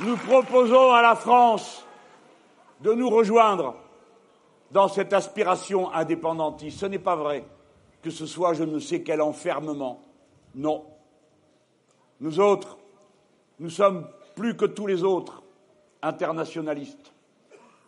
[0.00, 1.84] nous proposons à la France
[2.80, 3.76] de nous rejoindre
[4.72, 6.80] dans cette aspiration indépendantiste.
[6.80, 7.44] Ce n'est pas vrai
[8.02, 10.02] que ce soit je ne sais quel enfermement.
[10.56, 10.84] Non.
[12.20, 12.78] Nous autres,
[13.60, 15.42] nous sommes plus que tous les autres
[16.02, 17.12] internationalistes.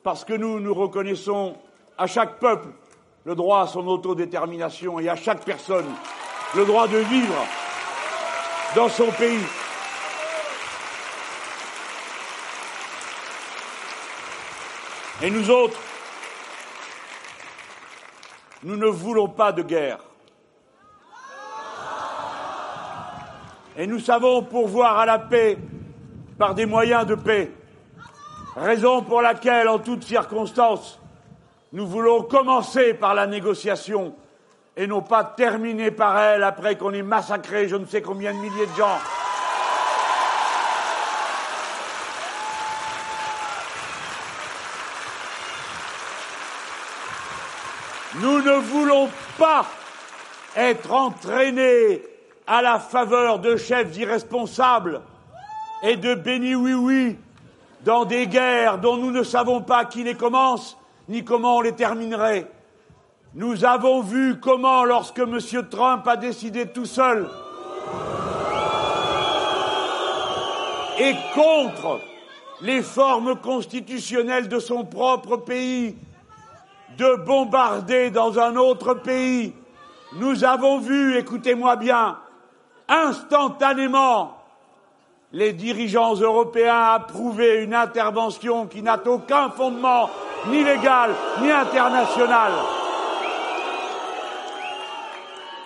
[0.05, 1.57] Parce que nous, nous reconnaissons
[1.99, 2.69] à chaque peuple
[3.25, 5.87] le droit à son autodétermination et à chaque personne
[6.55, 7.47] le droit de vivre
[8.77, 9.45] dans son pays.
[15.23, 15.79] Et nous autres,
[18.63, 19.99] nous ne voulons pas de guerre.
[23.77, 25.59] Et nous savons pourvoir à la paix
[26.39, 27.51] par des moyens de paix.
[28.55, 31.01] Raison pour laquelle, en toutes circonstances,
[31.75, 34.15] nous voulons commencer par la négociation
[34.77, 38.39] et non pas terminer par elle après qu'on ait massacré je ne sais combien de
[38.39, 38.99] milliers de gens.
[48.21, 49.67] Nous ne voulons pas
[50.55, 52.03] être entraînés
[52.47, 55.01] à la faveur de chefs irresponsables
[55.83, 57.19] et de béni oui-oui
[57.81, 61.75] dans des guerres dont nous ne savons pas qui les commence ni comment on les
[61.75, 62.51] terminerait.
[63.35, 65.39] Nous avons vu comment, lorsque M.
[65.71, 67.29] Trump a décidé tout seul
[70.99, 72.01] et contre
[72.61, 75.97] les formes constitutionnelles de son propre pays,
[76.97, 79.53] de bombarder dans un autre pays,
[80.15, 82.19] nous avons vu, écoutez-moi bien,
[82.89, 84.44] instantanément
[85.35, 90.09] les dirigeants européens approuver une intervention qui n'a aucun fondement
[90.47, 91.11] ni légal
[91.43, 92.53] ni international.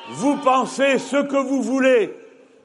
[0.08, 2.16] Vous pensez ce que vous voulez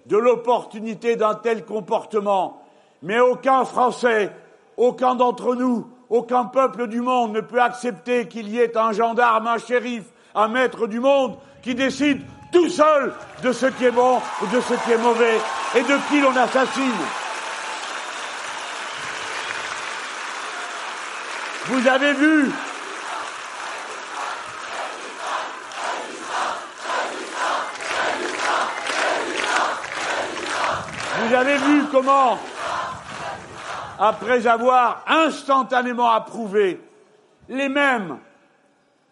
[0.06, 2.62] de l'opportunité d'un tel comportement,
[3.02, 4.32] mais aucun Français,
[4.78, 9.48] aucun d'entre nous, aucun peuple du monde ne peut accepter qu'il y ait un gendarme,
[9.48, 10.04] un shérif,
[10.36, 12.22] un maître du monde qui décide
[12.54, 15.40] tout seul de ce qui est bon ou de ce qui est mauvais
[15.76, 16.92] et de qui l'on assassine.
[21.66, 22.52] Vous avez vu
[31.26, 32.38] Vous avez vu comment,
[33.98, 36.82] après avoir instantanément approuvé
[37.48, 38.20] les mêmes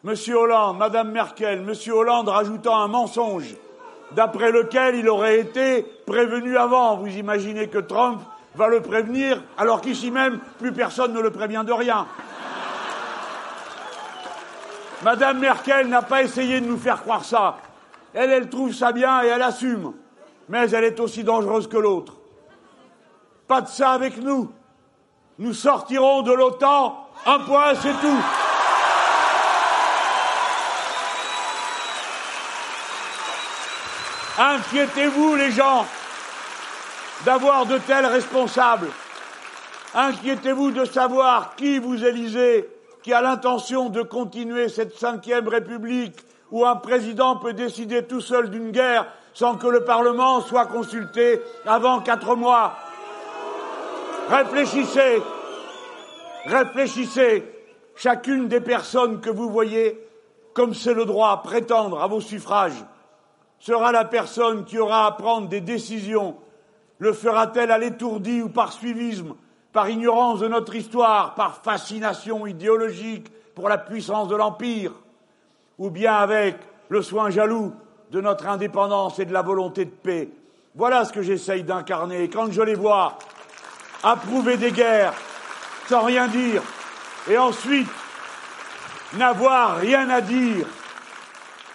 [0.03, 3.56] Monsieur Hollande, Madame Merkel, Monsieur Hollande rajoutant un mensonge
[4.14, 6.98] d'après lequel il aurait été prévenu avant.
[6.98, 8.19] Vous imaginez que Trump
[8.56, 12.07] va le prévenir alors qu'ici même, plus personne ne le prévient de rien.
[15.03, 17.57] Madame Merkel n'a pas essayé de nous faire croire ça.
[18.15, 19.94] Elle, elle trouve ça bien et elle assume.
[20.49, 22.15] Mais elle est aussi dangereuse que l'autre.
[23.48, 24.52] Pas de ça avec nous.
[25.38, 27.07] Nous sortirons de l'OTAN.
[27.28, 28.40] Un point, c'est tout.
[34.41, 35.85] Inquiétez-vous, les gens,
[37.26, 38.88] d'avoir de tels responsables.
[39.93, 42.68] Inquiétez-vous de savoir qui vous élisez,
[43.03, 46.15] qui a l'intention de continuer cette cinquième république
[46.49, 49.05] où un président peut décider tout seul d'une guerre
[49.35, 52.77] sans que le Parlement soit consulté avant quatre mois.
[54.27, 55.22] Réfléchissez,
[56.47, 57.45] réfléchissez,
[57.95, 60.03] chacune des personnes que vous voyez,
[60.55, 62.84] comme c'est le droit, à prétendre à vos suffrages
[63.61, 66.35] sera la personne qui aura à prendre des décisions
[66.97, 69.35] Le fera-t-elle à l'étourdi ou par suivisme,
[69.71, 74.91] par ignorance de notre histoire, par fascination idéologique pour la puissance de l'Empire,
[75.77, 76.57] ou bien avec
[76.89, 77.73] le soin jaloux
[78.11, 80.29] de notre indépendance et de la volonté de paix?
[80.75, 82.29] Voilà ce que j'essaye d'incarner.
[82.29, 83.17] Quand je les vois
[84.03, 85.13] approuver des guerres
[85.88, 86.63] sans rien dire,
[87.29, 87.89] et ensuite
[89.13, 90.65] n'avoir rien à dire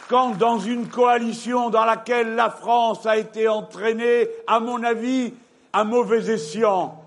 [0.08, 5.34] quand dans une coalition dans laquelle la France a été entraînée, à mon avis,
[5.72, 7.02] à mauvais escient,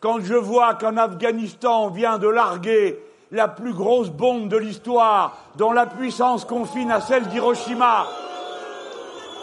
[0.00, 2.98] quand je vois qu'en Afghanistan on vient de larguer
[3.30, 8.06] la plus grosse bombe de l'histoire, dont la puissance confine à celle d'Hiroshima,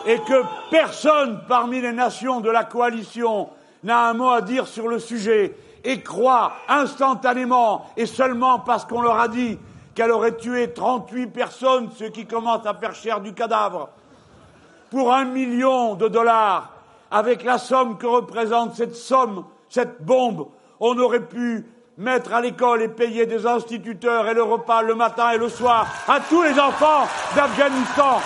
[0.05, 3.49] et que personne parmi les nations de la coalition
[3.83, 9.01] n'a un mot à dire sur le sujet, et croit instantanément, et seulement parce qu'on
[9.01, 9.57] leur a dit
[9.95, 13.89] qu'elle aurait tué 38 personnes, ce qui commence à faire cher du cadavre,
[14.89, 16.71] pour un million de dollars,
[17.11, 20.47] avec la somme que représente cette somme, cette bombe,
[20.79, 21.65] on aurait pu
[21.97, 25.85] mettre à l'école et payer des instituteurs et le repas le matin et le soir
[26.07, 28.21] à tous les enfants d'Afghanistan.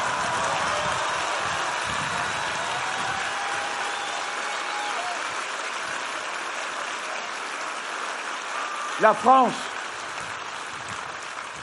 [9.02, 9.73] La France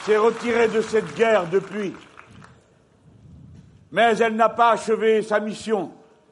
[0.05, 1.93] s'est retirée de cette guerre depuis.
[3.91, 5.91] Mais elle n'a pas achevé sa mission.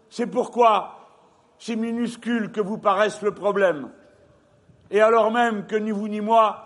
[0.10, 1.08] C'est pourquoi,
[1.60, 3.90] si minuscule que vous paraisse le problème,
[4.90, 6.66] et alors même que ni vous ni moi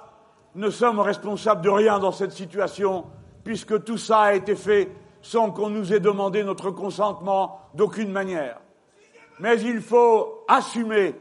[0.55, 3.05] ne sommes responsables de rien dans cette situation,
[3.43, 4.89] puisque tout ça a été fait
[5.21, 8.59] sans qu'on nous ait demandé notre consentement d'aucune manière.
[9.39, 11.15] Mais il faut assumer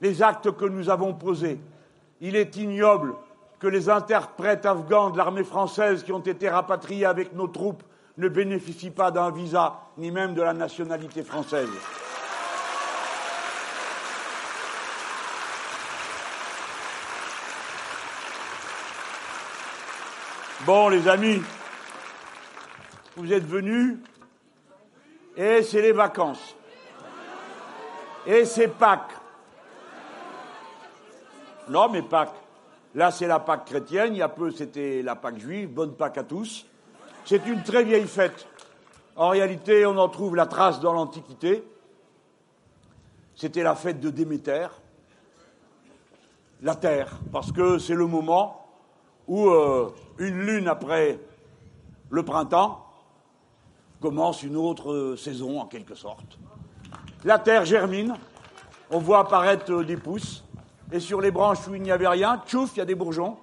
[0.00, 1.58] les actes que nous avons posés.
[2.20, 3.14] Il est ignoble
[3.64, 7.82] que les interprètes afghans de l'armée française qui ont été rapatriés avec nos troupes
[8.18, 11.70] ne bénéficient pas d'un visa, ni même de la nationalité française.
[20.66, 21.42] Bon, les amis,
[23.16, 23.96] vous êtes venus
[25.38, 26.54] et c'est les vacances.
[28.26, 29.16] Et c'est Pâques.
[31.70, 32.43] Non, mais Pâques.
[32.94, 34.14] Là, c'est la Pâques chrétienne.
[34.14, 35.68] Il y a peu, c'était la Pâques juive.
[35.68, 36.66] Bonne Pâques à tous.
[37.24, 38.46] C'est une très vieille fête.
[39.16, 41.64] En réalité, on en trouve la trace dans l'Antiquité.
[43.34, 44.68] C'était la fête de Déméter,
[46.62, 48.64] la terre, parce que c'est le moment
[49.26, 51.18] où, euh, une lune après
[52.10, 52.86] le printemps,
[54.00, 56.38] commence une autre euh, saison en quelque sorte.
[57.24, 58.14] La terre germine,
[58.90, 60.43] on voit apparaître euh, des pousses,
[60.92, 63.36] et sur les branches où il n'y avait rien, tchouf, il y a des bourgeons.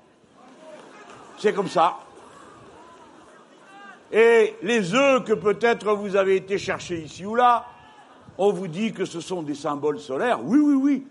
[1.38, 1.98] C'est comme ça.
[4.12, 7.66] Et les œufs que peut-être vous avez été chercher ici ou là,
[8.38, 10.44] on vous dit que ce sont des symboles solaires.
[10.44, 11.08] Oui, oui, oui,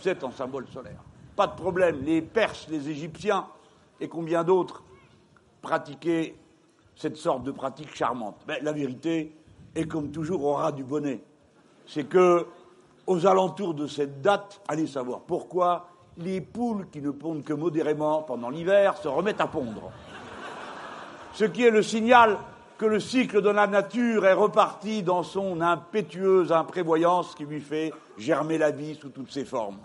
[0.00, 1.00] c'est un symbole solaire.
[1.36, 2.02] Pas de problème.
[2.02, 3.46] Les Perses, les Égyptiens
[4.00, 4.82] et combien d'autres
[5.62, 6.34] pratiquaient
[6.96, 8.36] cette sorte de pratique charmante.
[8.46, 9.34] Mais la vérité
[9.74, 11.22] est comme toujours au ras du bonnet.
[11.86, 12.46] C'est que,
[13.06, 15.88] aux alentours de cette date, allez savoir pourquoi,
[16.18, 19.90] les poules qui ne pondent que modérément pendant l'hiver se remettent à pondre.
[21.34, 22.38] Ce qui est le signal
[22.76, 27.92] que le cycle de la nature est reparti dans son impétueuse imprévoyance qui lui fait
[28.18, 29.78] germer la vie sous toutes ses formes.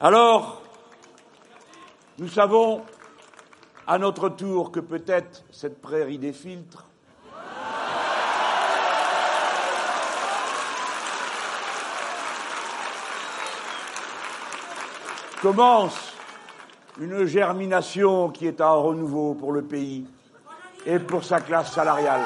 [0.00, 0.60] Alors,
[2.18, 2.82] nous savons
[3.86, 6.86] à notre tour que peut-être cette prairie des filtres
[15.42, 16.14] commence
[17.00, 20.06] une germination qui est un renouveau pour le pays
[20.86, 22.20] et pour sa classe salariale.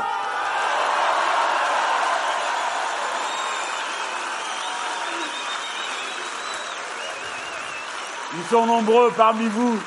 [8.35, 9.79] Ils sont nombreux parmi vous,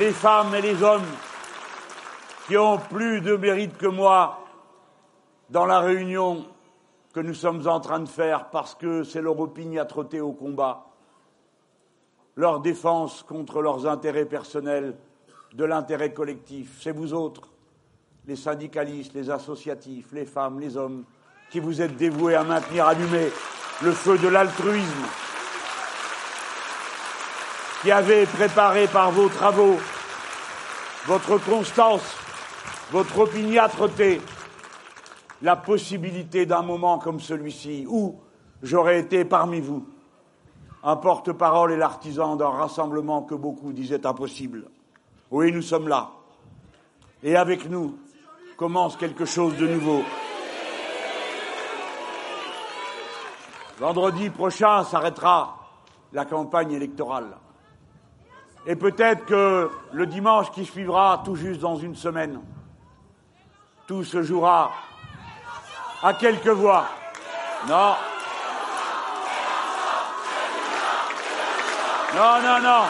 [0.00, 1.06] les femmes et les hommes,
[2.48, 4.40] qui ont plus de mérite que moi
[5.48, 6.44] dans la réunion
[7.12, 10.86] que nous sommes en train de faire parce que c'est leur opiniâtreté au combat
[12.36, 14.96] leur défense contre leurs intérêts personnels
[15.52, 16.78] de l'intérêt collectif.
[16.80, 17.48] C'est vous autres,
[18.26, 21.04] les syndicalistes, les associatifs, les femmes, les hommes,
[21.50, 23.28] qui vous êtes dévoués à maintenir allumé
[23.82, 25.06] le feu de l'altruisme,
[27.82, 29.76] qui avez préparé par vos travaux
[31.06, 32.16] votre constance,
[32.90, 34.20] votre opiniâtreté,
[35.42, 38.18] la possibilité d'un moment comme celui-ci où
[38.62, 39.86] j'aurais été parmi vous
[40.84, 44.66] un porte-parole et l'artisan d'un rassemblement que beaucoup disaient impossible.
[45.30, 46.10] Oui, nous sommes là.
[47.22, 47.98] Et avec nous
[48.58, 50.02] commence quelque chose de nouveau.
[53.78, 55.56] Vendredi prochain s'arrêtera
[56.12, 57.36] la campagne électorale.
[58.66, 62.40] Et peut-être que le dimanche qui suivra, tout juste dans une semaine,
[63.86, 64.70] tout se jouera
[66.02, 66.84] à quelques voix.
[67.68, 67.94] Non.
[72.14, 72.84] Non, non, non.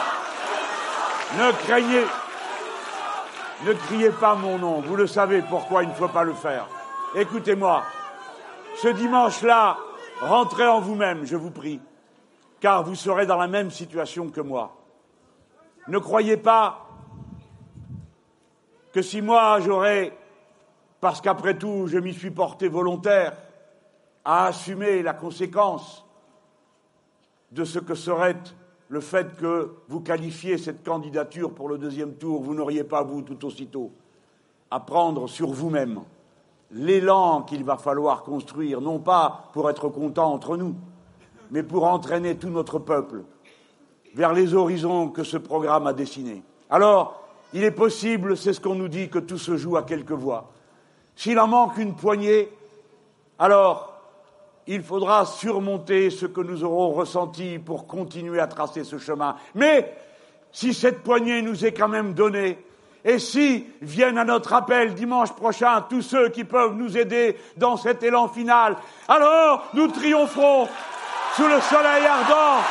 [1.37, 2.05] Ne craignez.
[3.65, 4.81] Ne criez pas mon nom.
[4.81, 6.67] Vous le savez pourquoi il ne faut pas le faire.
[7.15, 7.83] Écoutez-moi.
[8.75, 9.77] Ce dimanche-là,
[10.21, 11.79] rentrez en vous-même, je vous prie,
[12.59, 14.75] car vous serez dans la même situation que moi.
[15.87, 16.85] Ne croyez pas
[18.91, 20.15] que si moi j'aurais,
[20.99, 23.33] parce qu'après tout je m'y suis porté volontaire,
[24.25, 26.03] à assumer la conséquence
[27.51, 28.35] de ce que serait
[28.87, 33.21] le fait que vous qualifiez cette candidature pour le deuxième tour, vous n'auriez pas, vous,
[33.21, 33.91] tout aussitôt,
[34.69, 36.01] à prendre sur vous-même
[36.71, 40.75] l'élan qu'il va falloir construire, non pas pour être content entre nous,
[41.51, 43.23] mais pour entraîner tout notre peuple
[44.13, 46.43] vers les horizons que ce programme a dessinés.
[46.69, 47.21] Alors,
[47.53, 50.51] il est possible, c'est ce qu'on nous dit, que tout se joue à quelques voix.
[51.15, 52.49] S'il en manque une poignée,
[53.39, 53.94] alors
[54.67, 59.35] il faudra surmonter ce que nous aurons ressenti pour continuer à tracer ce chemin.
[59.53, 59.95] Mais
[60.51, 62.57] si cette poignée nous est quand même donnée,
[63.03, 67.77] et si viennent à notre appel dimanche prochain tous ceux qui peuvent nous aider dans
[67.77, 68.77] cet élan final,
[69.07, 70.67] alors nous triompherons
[71.35, 72.63] sous le soleil ardent.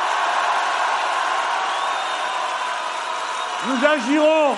[3.67, 4.55] Nous agirons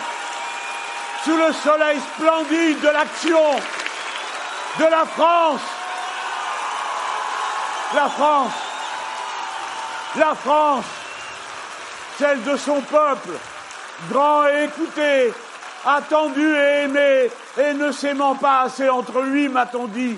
[1.24, 3.38] sous le soleil splendide de l'action
[4.80, 5.77] de la France
[7.96, 8.52] la France,
[10.16, 10.86] la France,
[12.18, 13.32] celle de son peuple,
[14.10, 15.34] grand et écouté,
[15.86, 20.18] attendu et aimé, et ne s'aimant pas assez entre lui, m'a-t-on dit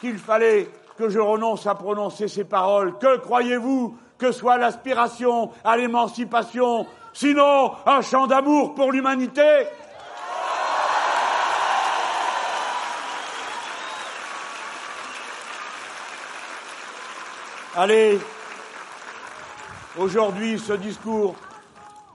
[0.00, 2.98] qu'il fallait que je renonce à prononcer ces paroles.
[2.98, 9.66] Que croyez-vous que soit l'aspiration à l'émancipation sinon un chant d'amour pour l'humanité?
[17.74, 18.20] Allez,
[19.96, 21.34] aujourd'hui, ce discours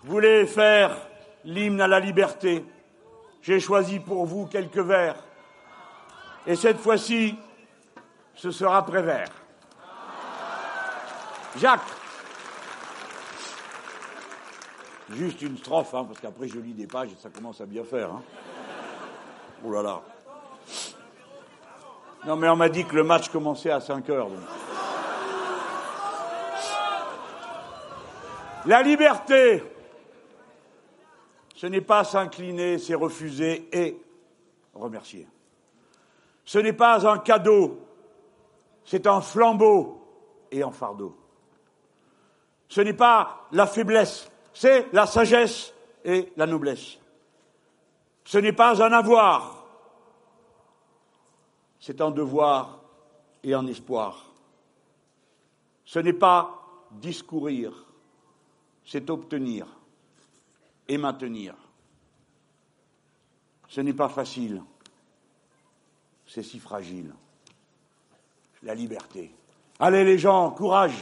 [0.04, 0.96] voulait faire
[1.46, 2.64] l'hymne à la liberté.
[3.42, 5.16] J'ai choisi pour vous quelques vers.
[6.46, 7.36] Et cette fois-ci,
[8.36, 9.30] ce sera Prévert.
[11.58, 11.82] Jacques.
[15.10, 17.84] Juste une strophe, hein, parce qu'après je lis des pages et ça commence à bien
[17.84, 18.12] faire.
[18.12, 18.22] Hein.
[19.66, 20.02] Oh là là.
[22.28, 24.30] Non mais on m'a dit que le match commençait à 5 heures.
[28.68, 29.64] La liberté,
[31.56, 33.98] ce n'est pas s'incliner, c'est refuser et
[34.74, 35.26] remercier.
[36.44, 37.80] Ce n'est pas un cadeau,
[38.84, 40.06] c'est un flambeau
[40.52, 41.18] et un fardeau.
[42.68, 45.74] Ce n'est pas la faiblesse, c'est la sagesse
[46.04, 46.98] et la noblesse.
[48.26, 49.66] Ce n'est pas un avoir,
[51.80, 52.82] c'est un devoir
[53.44, 54.26] et un espoir.
[55.86, 57.87] Ce n'est pas discourir,
[58.88, 59.68] c'est obtenir
[60.88, 61.54] et maintenir.
[63.68, 64.64] Ce n'est pas facile,
[66.26, 67.14] c'est si fragile.
[68.64, 69.30] La liberté.
[69.78, 70.96] Allez les gens, courage